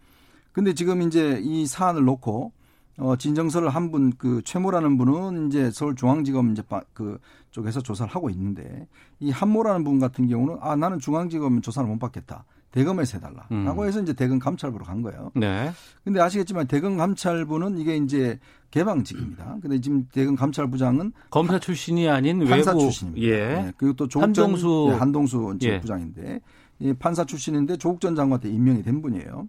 [0.53, 2.53] 근데 지금 이제 이 사안을 놓고
[3.01, 7.19] 어 진정서를 한 분 그 최모라는 분은 이제 서울중앙지검 이제 그
[7.51, 8.87] 쪽에서 조사를 하고 있는데
[9.19, 12.45] 이 한모라는 분 같은 경우는 아 나는 중앙지검 조사를 못 받겠다.
[12.73, 13.89] 대검에서 해달라라고 음.
[13.89, 15.33] 해서 이제 대검 감찰부로 간 거예요.
[15.35, 15.73] 네.
[16.05, 18.39] 근데 아시겠지만 대검 감찰부는 이게 이제
[18.71, 19.57] 개방직입니다.
[19.61, 23.27] 근데 지금 대검 감찰부장은 검사 출신이 아닌 판사 외부 출신입니다.
[23.27, 23.39] 예.
[23.49, 23.73] 네.
[23.77, 25.81] 그리고 또 조국 한동수 네, 한동수 예.
[25.81, 26.41] 부장인데
[26.79, 29.49] 이 판사 출신인데 조국 전 장관한테 임명이 된 분이에요.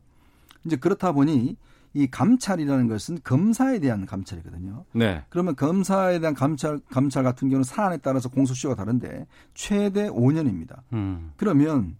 [0.66, 1.58] 이제 그렇다 보니
[1.94, 4.86] 이 감찰이라는 것은 검사에 대한 감찰이거든요.
[4.94, 5.24] 네.
[5.30, 10.80] 그러면 검사에 대한 감찰 감찰 같은 경우는 사안에 따라서 공소시효가 다른데 최대 5년입니다.
[10.94, 11.32] 음.
[11.36, 11.98] 그러면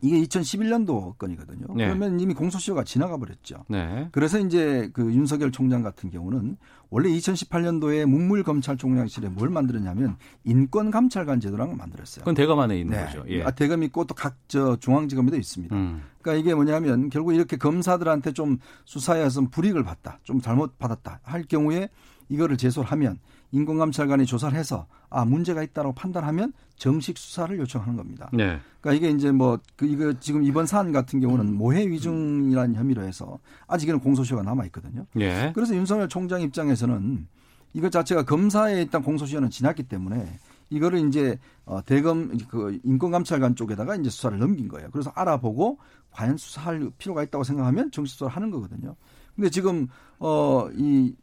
[0.00, 1.66] 이게 2011년도 건이거든요.
[1.74, 1.86] 네.
[1.86, 3.64] 그러면 이미 공소시효가 지나가 버렸죠.
[3.68, 4.08] 네.
[4.12, 6.56] 그래서 이제 그 윤석열 총장 같은 경우는
[6.90, 12.22] 원래 2018년도에 문물 검찰총장실에 뭘 만들었냐면 인권 감찰관 제도라는 걸 만들었어요.
[12.22, 13.04] 그건 대검 안에 있는 네.
[13.04, 13.24] 거죠.
[13.28, 13.42] 예.
[13.42, 15.76] 아, 대검 있고 또 각 저 중앙지검에도 있습니다.
[15.76, 16.02] 음.
[16.22, 21.90] 그러니까 이게 뭐냐면 결국 이렇게 검사들한테 좀 수사에서 불이익을 받다, 좀 잘못 받았다 할 경우에
[22.30, 23.18] 이거를 제소를 하면
[23.52, 28.30] 인권감찰관이 조사를 해서 아 문제가 있다고 판단하면 정식 수사를 요청하는 겁니다.
[28.32, 28.58] 네.
[28.80, 33.38] 그러니까 이게 이제 뭐 그 이거 지금 이번 사안 같은 경우는 모해 위증이라는 혐의로 해서
[33.66, 35.06] 아직은 공소시효가 남아 있거든요.
[35.14, 35.52] 네.
[35.54, 37.26] 그래서 윤석열 총장 입장에서는
[37.74, 40.38] 이것 자체가 검사에 일단 공소시효는 지났기 때문에
[40.70, 44.88] 이거를 이제 어 대검 그 인권감찰관 쪽에다가 이제 수사를 넘긴 거예요.
[44.92, 45.78] 그래서 알아보고
[46.10, 48.94] 과연 수사할 필요가 있다고 생각하면 정식 수사를 하는 거거든요.
[49.34, 49.86] 근데 지금
[50.18, 51.14] 어이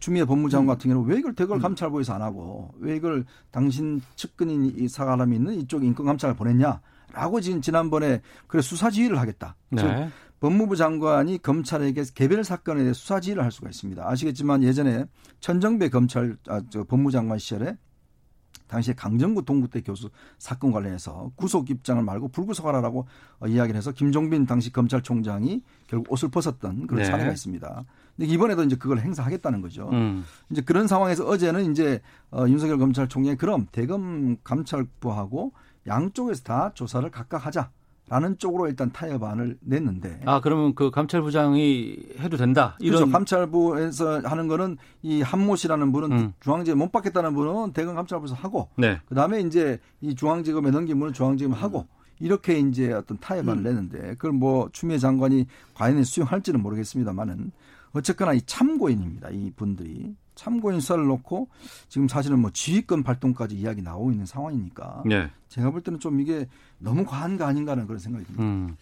[0.00, 0.76] 추미애 법무장관 음.
[0.76, 1.62] 같은 경우는 왜 이걸 대걸 음.
[1.62, 7.60] 감찰부에서 안 하고 왜 이걸 당신 측근인 이 사람이 있는 이쪽 인권 감찰을 보냈냐라고 지금
[7.60, 9.56] 지난번에 그래 수사 지휘를 하겠다.
[9.70, 9.82] 네.
[9.82, 14.08] 즉 법무부 장관이 검찰에게 개별 사건에 대해 수사 지휘를 할 수가 있습니다.
[14.08, 15.04] 아시겠지만 예전에
[15.40, 17.76] 천정배 검찰 아, 저 법무장관 시절에
[18.68, 23.06] 당시에 강정구 동구대 교수 사건 관련해서 구속 입장을 말고 불구속하라라고
[23.40, 27.04] 어, 이야기를 해서 김종빈 당시 검찰총장이 결국 옷을 벗었던 그런 네.
[27.04, 27.84] 사례가 있습니다.
[28.16, 29.88] 근데 이번에도 이제 그걸 행사하겠다는 거죠.
[29.92, 30.24] 음.
[30.50, 32.00] 이제 그런 상황에서 어제는 이제
[32.30, 35.52] 어, 윤석열 검찰총장이 그럼 대검 감찰부하고
[35.86, 37.70] 양쪽에서 다 조사를 각각 하자.
[38.08, 40.20] 라는 쪽으로 일단 타협안을 냈는데.
[40.24, 42.76] 아, 그러면 그 감찰부장이 해도 된다?
[42.80, 42.96] 이런.
[42.98, 43.12] 그렇죠.
[43.12, 46.32] 감찰부에서 하는 거는 이 한모 씨라는 분은 음.
[46.40, 48.68] 중앙지에 못 받겠다는 분은 대검 감찰부에서 하고.
[48.76, 49.00] 네.
[49.06, 51.86] 그 다음에 이제 이 중앙지검에 넘긴 분은 중앙지검 하고.
[52.20, 53.62] 이렇게 이제 어떤 타협안을 음.
[53.62, 57.52] 내는데 그걸 뭐 추미애 장관이 과연 수용할지는 모르겠습니다만은
[57.92, 59.30] 어쨌거나 이 참고인입니다.
[59.30, 61.48] 이 분들이 참고인 수사를 놓고
[61.88, 65.28] 지금 사실은 뭐 지휘권 발동까지 이야기 나오고 있는 상황이니까 네.
[65.48, 66.46] 제가 볼 때는 좀 이게
[66.78, 68.44] 너무 과한 거 아닌가는 그런 생각이 듭니다.
[68.44, 68.76] 음.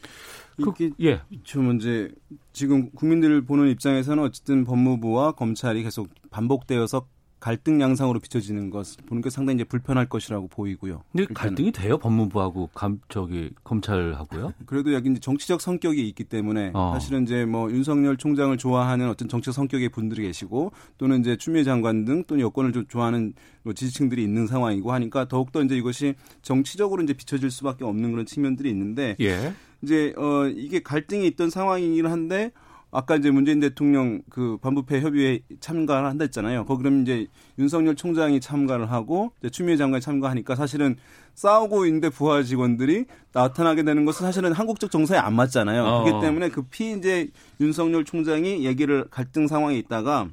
[0.58, 1.22] 이게 예.
[1.44, 2.14] 좀 이제
[2.52, 7.06] 지금 국민들을 보는 입장에서는 어쨌든 법무부와 검찰이 계속 반복되어서
[7.46, 11.04] 갈등 양상으로 비춰지는 것 보는 게 상당히 이제 불편할 것이라고 보이고요.
[11.12, 11.34] 근데 일단은.
[11.34, 14.52] 갈등이 돼요 법무부하고 감 저기 검찰하고요?
[14.66, 16.90] 그래도 여기 이제 정치적 성격이 있기 때문에 어.
[16.94, 22.04] 사실은 이제 뭐 윤석열 총장을 좋아하는 어떤 정치적 성격의 분들이 계시고 또는 이제 추미애 장관
[22.04, 23.32] 등 또는 여권을 좋아하는
[23.62, 28.68] 뭐 지지층들이 있는 상황이고 하니까 더욱더 이제 이것이 정치적으로 이제 비춰질 수밖에 없는 그런 측면들이
[28.70, 29.54] 있는데 예.
[29.82, 32.50] 이제 어 이게 갈등이 있던 상황이긴 한데
[32.96, 36.64] 아까 이제 문재인 대통령 그 반부패 협의회 참가를 한다 했잖아요.
[36.64, 37.26] 거기 그럼 이제
[37.58, 40.96] 윤석열 총장이 참가를 하고 이제 추미애 장관이 참가하니까 사실은
[41.34, 45.84] 싸우고 있는데 부하 직원들이 나타나게 되는 것은 사실은 한국적 정서에 안 맞잖아요.
[45.84, 46.04] 어.
[46.04, 47.28] 그렇기 때문에 급히 이제
[47.60, 50.30] 윤석열 총장이 얘기를 갈등 상황에 있다가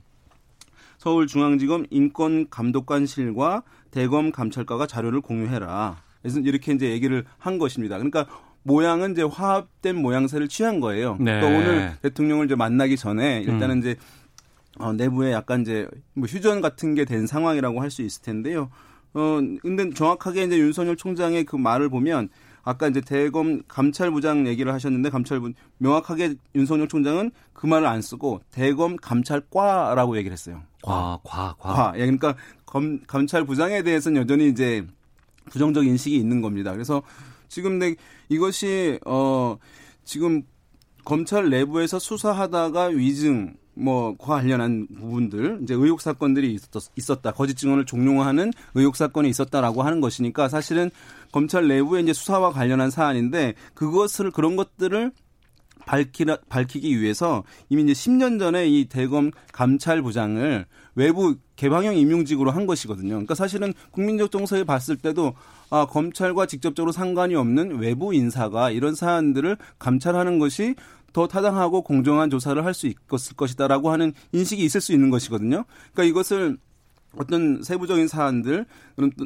[0.99, 5.97] 서울중앙지검 인권감독관실과 대검 감찰과가 자료를 공유해라.
[6.22, 7.97] 그래서 이렇게 이제 얘기를 한 것입니다.
[7.97, 8.26] 그러니까
[8.64, 11.18] 모양은 이제 화합된 모양새를 취한 거예요.
[11.20, 11.39] 네.
[11.39, 13.80] 그러니까 오늘 대통령을 이제 만나기 전에 일단은 음.
[13.80, 13.95] 이제
[14.80, 18.70] 어, 내부에 약간 이제 뭐 휴전 같은 게 된 상황이라고 할 수 있을 텐데요.
[19.14, 22.30] 어, 근데 정확하게 이제 윤석열 총장의 그 말을 보면
[22.64, 28.95] 아까 이제 대검 감찰부장 얘기를 하셨는데 감찰부 명확하게 윤석열 총장은 그 말을 안 쓰고 대검
[28.95, 30.61] 감찰과라고 얘기를 했어요.
[30.82, 31.74] 과, 과, 과.
[31.74, 31.93] 과.
[31.95, 32.36] 예, 그러니까
[32.66, 34.86] 검, 감찰부장에 대해서는 여전히 이제
[35.51, 36.72] 부정적 인식이 있는 겁니다.
[36.72, 37.03] 그래서
[37.53, 37.95] 지금 내
[38.29, 39.57] 이것이 어
[40.03, 40.41] 지금
[41.05, 46.57] 검찰 내부에서 수사하다가 위증 뭐 관련한 부분들 이제 의혹 사건들이
[46.95, 50.89] 있었다 거짓 증언을 종용하는 의혹 사건이 있었다라고 하는 것이니까 사실은
[51.31, 55.11] 검찰 내부에 이제 수사와 관련한 사안인데 그것을 그런 것들을
[55.85, 63.09] 밝히라, 밝히기 위해서 이미 이제 10년 전에 이 대검 감찰부장을 외부 개방형 임용직으로 한 것이거든요.
[63.09, 65.33] 그러니까 사실은 국민적 정서에 봤을 때도
[65.74, 70.76] 아, 검찰과 직접적으로 상관이 없는 외부 인사가 이런 사안들을 감찰하는 것이
[71.13, 75.65] 더 타당하고 공정한 조사를 할 수 있을 것이다라고 하는 인식이 있을 수 있는 것이거든요.
[75.93, 76.57] 그러니까 이것을
[77.18, 78.66] 어떤 세부적인 사안들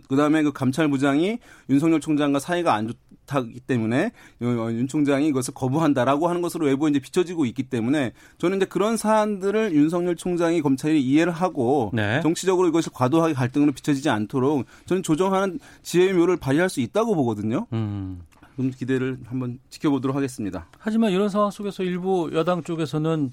[0.10, 4.12] 그다음에 그 감찰부장이 윤석열 총장과 사이가 안 좋다기 때문에
[4.42, 9.74] 윤 총장이 이것을 거부한다라고 하는 것으로 외부에 이제 비춰지고 있기 때문에 저는 이제 그런 사안들을
[9.74, 12.22] 윤석열 총장이 검찰이 이해를 하고 네.
[12.22, 17.68] 정치적으로 이것이 과도하게 갈등으로 비춰지지 않도록 저는 조정하는 지혜의 묘를 발휘할 수 있다고 보거든요.
[17.74, 18.22] 음.
[18.58, 20.68] 좀 기대를 한번 지켜보도록 하겠습니다.
[20.80, 23.32] 하지만 이런 상황 속에서 일부 여당 쪽에서는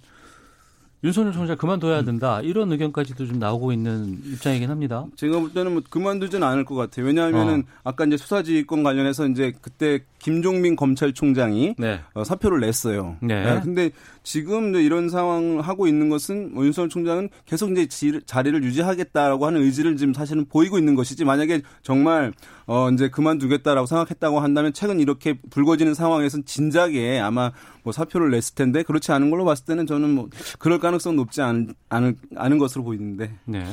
[1.05, 5.05] 윤석열 총장 그만둬야 된다 이런 의견까지도 좀 나오고 있는 입장이긴 합니다.
[5.17, 7.05] 제가 볼 때는 뭐 그만두지는 않을 것 같아요.
[7.05, 7.81] 왜냐하면은 어.
[7.85, 12.01] 아까 이제 수사지휘권 관련해서 이제 그때 김종민 검찰총장이 네.
[12.15, 13.17] 어, 사표를 냈어요.
[13.21, 13.45] 네.
[13.45, 13.61] 네.
[13.63, 13.91] 근데
[14.25, 19.62] 지금 이런 상황 하고 있는 것은 뭐 윤석열 총장은 계속 이제 지, 자리를 유지하겠다라고 하는
[19.62, 22.33] 의지를 지금 사실은 보이고 있는 것이지 만약에 정말
[22.66, 27.53] 어 이제 그만두겠다라고 생각했다고 한다면 최근 이렇게 불거지는 상황에서는 진작에 아마
[27.83, 31.75] 뭐 사표를 냈을 텐데 그렇지 않은 걸로 봤을 때는 저는 뭐 그럴 가능성 높지 않,
[31.91, 33.39] 않을, 않은 것으로 보이는데.
[33.45, 33.64] 네.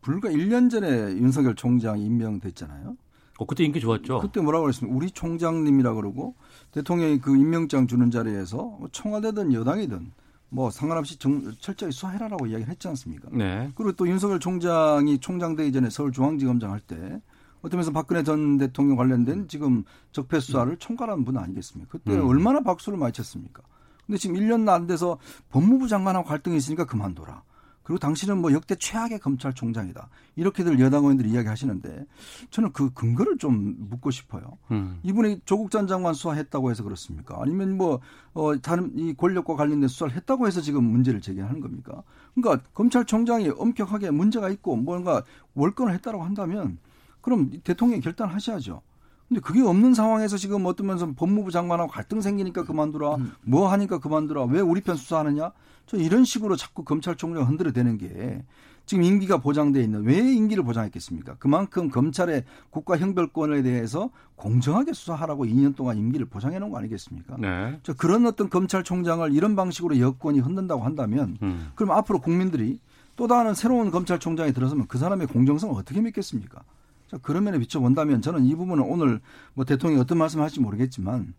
[0.00, 2.96] 불과 1년 전에 윤석열 총장이 임명됐잖아요.
[3.38, 4.20] 어, 그때 인기 좋았죠.
[4.20, 4.94] 그때 뭐라고 그랬습니까?
[4.94, 6.34] 우리 총장님이라 그러고
[6.72, 10.12] 대통령이 그 임명장 주는 자리에서 뭐 청와대든 여당이든
[10.50, 13.28] 뭐 상관없이 정, 철저히 수사해라라고 이야기를 했지 않습니까?
[13.32, 13.70] 네.
[13.74, 17.20] 그리고 또 윤석열 총장이 총장 되기 전에 서울중앙지검장 할 때
[17.60, 21.90] 어떤 면에서 박근혜 전 대통령 관련된 지금 적폐 수사를 총괄한 분 아니겠습니까?
[21.90, 22.26] 그때 음.
[22.28, 23.62] 얼마나 박수를 많이 쳤습니까?
[24.06, 25.18] 근데 지금 1년도 안 돼서
[25.50, 27.42] 법무부 장관하고 갈등이 있으니까 그만둬라.
[27.88, 30.10] 그리고 당신은 뭐 역대 최악의 검찰총장이다.
[30.36, 32.04] 이렇게들 여당 의원들이 이야기하시는데
[32.50, 34.58] 저는 그 근거를 좀 묻고 싶어요.
[34.70, 35.00] 음.
[35.04, 37.38] 이분이 조국 전 장관 수사했다고 해서 그렇습니까?
[37.40, 38.00] 아니면 뭐
[38.34, 42.02] 어, 다른 이 권력과 관련된 수사를 했다고 해서 지금 문제를 제기하는 겁니까?
[42.34, 45.22] 그러니까 검찰총장이 엄격하게 문제가 있고 뭔가
[45.54, 46.76] 월권을 했다고 한다면
[47.22, 48.82] 그럼 대통령이 결단하셔야죠.
[49.28, 53.32] 근데 그게 없는 상황에서 지금 어떤 면서 법무부 장관하고 갈등 생기니까 그만두라, 음.
[53.44, 55.52] 뭐 하니까 그만두라, 왜 우리 편 수사하느냐?
[55.88, 58.44] 저 이런 식으로 자꾸 검찰총장 흔들어 대는 게
[58.84, 61.36] 지금 임기가 보장돼 있는 왜 임기를 보장했겠습니까?
[61.38, 67.36] 그만큼 검찰의 국가 형별권에 대해서 공정하게 수사하라고 2년 동안 임기를 보장해 놓은 거 아니겠습니까?
[67.38, 67.78] 네.
[67.82, 71.70] 저 그런 어떤 검찰총장을 이런 방식으로 여권이 흔든다고 한다면 음.
[71.74, 72.78] 그럼 앞으로 국민들이
[73.16, 76.62] 또 다른 새로운 검찰총장이 들어서면 그 사람의 공정성을 어떻게 믿겠습니까?
[77.10, 79.20] 자, 그런 면에 비춰본다면 저는 이 부분은 오늘
[79.54, 81.34] 뭐 대통령이 어떤 말씀 을 할지 모르겠지만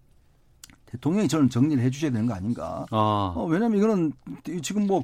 [0.92, 2.86] 대통령이 저는 정리를 해 주셔야 되는 거 아닌가.
[2.92, 3.34] 아.
[3.36, 4.14] 어, 왜냐하면 이거는
[4.62, 5.04] 지금 뭐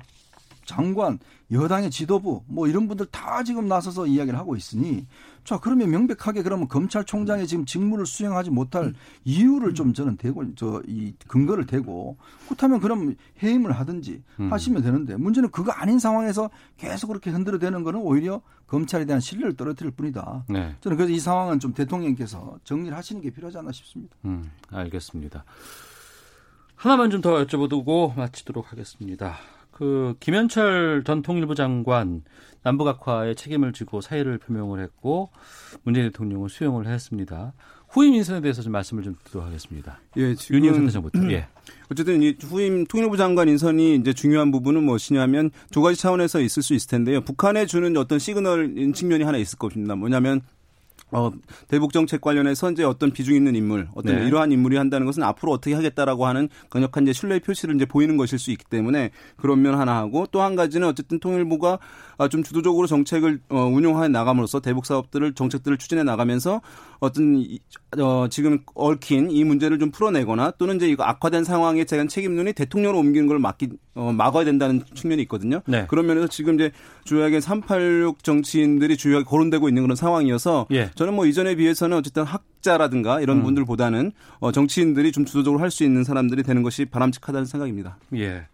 [0.66, 1.20] 장관,
[1.52, 5.06] 여당의 지도부 뭐 이런 분들 다 지금 나서서 이야기를 하고 있으니
[5.44, 8.94] 자 그러면 명백하게 그러면 검찰총장이 지금 직무를 수행하지 못할 음.
[9.24, 14.52] 이유를 좀 저는 대고 저 이 근거를 대고 그렇다면 그럼 해임을 하든지 음.
[14.52, 19.56] 하시면 되는데 문제는 그거 아닌 상황에서 계속 그렇게 흔들어 대는 거는 오히려 검찰에 대한 신뢰를
[19.56, 20.46] 떨어뜨릴 뿐이다.
[20.50, 20.76] 네.
[20.82, 24.16] 저는 그래서 이 상황은 좀 대통령께서 정리를 하시는 게 필요하지 않나 싶습니다.
[24.26, 25.46] 음, 알겠습니다.
[26.76, 29.36] 하나만 좀 더 여쭤보고 마치도록 하겠습니다.
[29.76, 32.24] 그 김현철 전 통일부 장관
[32.64, 35.32] 남북학화에 책임을 지고 사의를 표명을 했고
[35.84, 37.52] 문재인 대통령은 수용을 했습니다.
[37.90, 40.00] 후임 인선에 대해서 좀 말씀을 좀 드리도록 하겠습니다.
[40.16, 41.20] 예, 지금 윤희영 선생부터.
[41.20, 41.48] 음, 예.
[41.92, 46.74] 어쨌든 이 후임 통일부 장관 인선이 이제 중요한 부분은 무엇이냐면 두 가지 차원에서 있을 수
[46.74, 47.20] 있을 텐데요.
[47.20, 49.96] 북한에 주는 어떤 시그널인 측면이 하나 있을 겁니다.
[49.96, 50.40] 뭐냐면
[51.12, 51.32] 어,
[51.68, 54.28] 대북 정책 관련해서 이제 어떤 비중 있는 인물, 어떤 네.
[54.28, 58.40] 이러한 인물이 한다는 것은 앞으로 어떻게 하겠다라고 하는 강력한 이제 신뢰의 표시를 이제 보이는 것일
[58.40, 61.78] 수 있기 때문에 그런 면 하나 하고 또 한 가지는 어쨌든 통일부가 아,
[62.30, 66.62] 좀 주도적으로 정책을 어, 운용해 나감으로써 대북 사업들을 정책들을 추진해 나가면서
[67.00, 67.46] 어떤
[68.00, 73.00] 어, 지금 얽힌 이 문제를 좀 풀어내거나 또는 이제 이거 악화된 상황에 대한 책임론이 대통령으로
[73.00, 75.62] 옮기는 걸 막기 어, 막아야 된다는 측면이 있거든요.
[75.68, 75.86] 네.
[75.88, 76.72] 그런 면에서 지금 이제
[77.04, 80.90] 주요하게 386 정치인들이 주요하게 거론되고 있는 그런 상황이어서 예.
[80.96, 83.44] 저는 뭐 이전에 비해서는 어쨌든 학자라든가 이런 음.
[83.44, 87.98] 분들보다는 어, 정치인들이 좀 주도적으로 할 수 있는 사람들이 되는 것이 바람직하다는 생각입니다.
[88.16, 88.48] 예.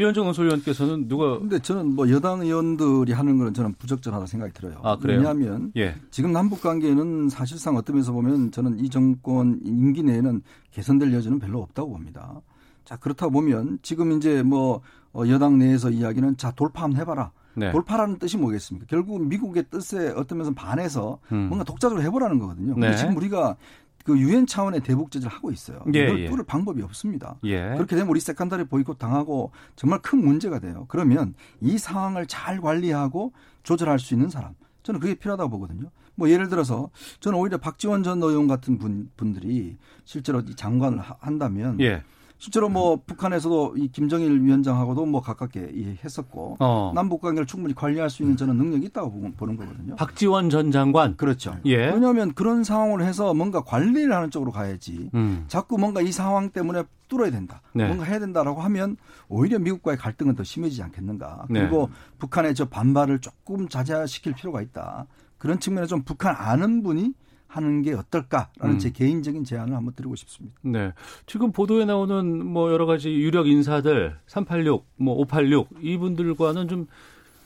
[0.00, 1.38] 이현정 의원께서는 누가?
[1.38, 4.80] 근데 저는 뭐 여당 의원들이 하는 거는 저는 부적절하다 생각이 들어요.
[4.82, 5.18] 아, 그래요?
[5.18, 5.94] 왜냐하면 예.
[6.10, 11.60] 지금 남북 관계는 사실상 어떤 면에서 보면 저는 이 정권 임기 내에는 개선될 여지는 별로
[11.60, 12.40] 없다고 봅니다.
[12.84, 14.80] 자 그렇다 보면 지금 이제 뭐
[15.12, 17.32] 어, 여당 내에서 이야기는 자 돌파 한번 해봐라.
[17.54, 17.72] 네.
[17.72, 18.86] 돌파라는 뜻이 뭐겠습니까?
[18.88, 21.48] 결국 미국의 뜻에 어떤 면에서 반해서 음.
[21.48, 22.74] 뭔가 독자적으로 해보라는 거거든요.
[22.74, 22.96] 근데 네.
[22.96, 23.56] 지금 우리가
[24.04, 25.82] 그 유엔 차원의 대북 제재를 하고 있어요.
[25.94, 26.28] 예, 이걸 예.
[26.28, 27.36] 뚫을 방법이 없습니다.
[27.44, 27.74] 예.
[27.74, 30.86] 그렇게 되면 우리 세컨다리 보이콧 당하고 정말 큰 문제가 돼요.
[30.88, 33.32] 그러면 이 상황을 잘 관리하고
[33.62, 35.90] 조절할 수 있는 사람 저는 그게 필요하다고 보거든요.
[36.14, 36.90] 뭐 예를 들어서
[37.20, 42.02] 저는 오히려 박지원 전 의원 같은 분, 분들이 실제로 이 장관을 한다면 예.
[42.40, 46.90] 실제로 뭐 북한에서도 이 김정일 위원장하고도 뭐 가깝게 했었고 어.
[46.94, 49.94] 남북 관계를 충분히 관리할 수 있는 저는 능력이 있다고 보는 거거든요.
[49.96, 51.54] 박지원 전 장관 그렇죠.
[51.66, 51.90] 예.
[51.90, 55.10] 왜냐하면 그런 상황을 해서 뭔가 관리를 하는 쪽으로 가야지.
[55.12, 55.44] 음.
[55.48, 57.60] 자꾸 뭔가 이 상황 때문에 뚫어야 된다.
[57.74, 57.86] 네.
[57.86, 58.96] 뭔가 해야 된다라고 하면
[59.28, 61.44] 오히려 미국과의 갈등은 더 심해지지 않겠는가.
[61.50, 61.60] 네.
[61.60, 62.16] 그리고 네.
[62.20, 65.06] 북한의 저 반발을 조금 자제시킬 필요가 있다.
[65.36, 67.12] 그런 측면에서 좀 북한 아는 분이
[67.50, 68.78] 하는 게 어떨까라는 음.
[68.78, 70.56] 제 개인적인 제안을 한번 드리고 싶습니다.
[70.62, 70.92] 네.
[71.26, 76.86] 지금 보도에 나오는 뭐 여러 가지 유력 인사들 386, 뭐 586 이분들과는 좀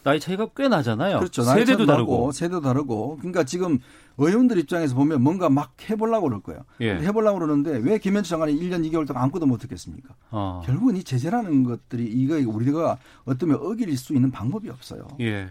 [0.02, 1.18] 나이 차이가 꽤 나잖아요.
[1.18, 1.42] 그렇죠.
[1.42, 3.16] 세대도 다르고 세대도 다르고.
[3.16, 3.78] 그러니까 지금
[4.18, 6.60] 의원들 입장에서 보면 뭔가 막 해보려고 그럴 거예요.
[6.82, 6.96] 예.
[6.96, 10.14] 해보려고 그러는데 왜 김현수 장관이 1년 2개월 동안 아무것도 못했겠습니까?
[10.30, 10.62] 어.
[10.66, 15.08] 결국은 이 제재라는 것들이 이거 우리가 어쩌면 어길 수 있는 방법이 없어요.
[15.20, 15.50] 예.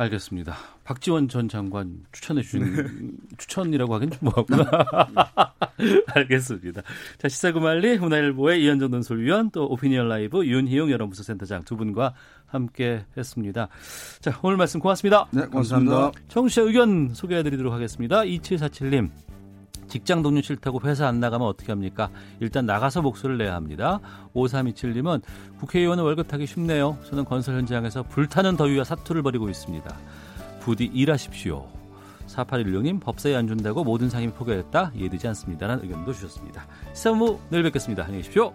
[0.00, 0.56] 알겠습니다.
[0.84, 2.82] 박지원 전 장관 추천해 주신 네.
[3.36, 4.64] 추천이라고 하긴 좀 뭐하구나.
[6.14, 6.80] 알겠습니다.
[7.18, 12.14] 자 시사구말리 문화일보의 이현정 논설위원 또 오피니언 라이브 윤희용 여론부서센터장 두 분과
[12.46, 13.68] 함께 했습니다.
[14.20, 15.26] 자 오늘 말씀 고맙습니다.
[15.32, 16.12] 네 고맙습니다.
[16.28, 18.22] 청취자 의견 소개해드리도록 하겠습니다.
[18.22, 19.10] 2747님
[19.90, 22.08] 직장 동료 싫다고 회사 안 나가면 어떻게 합니까?
[22.40, 24.00] 일단 나가서 목소리를 내야 합니다.
[24.34, 25.20] 5327님은
[25.58, 26.96] 국회의원은 월급 타기 쉽네요.
[27.10, 29.94] 저는 건설 현장에서 불타는 더위와 사투를 벌이고 있습니다.
[30.60, 31.66] 부디 일하십시오.
[32.28, 36.66] 4816님 법사위 안 준다고 모든 상임이 포기했다 이해되지 않습니다라는 의견도 주셨습니다.
[36.94, 38.04] 시사무 내일 뵙겠습니다.
[38.04, 38.54] 안녕히 계십시오.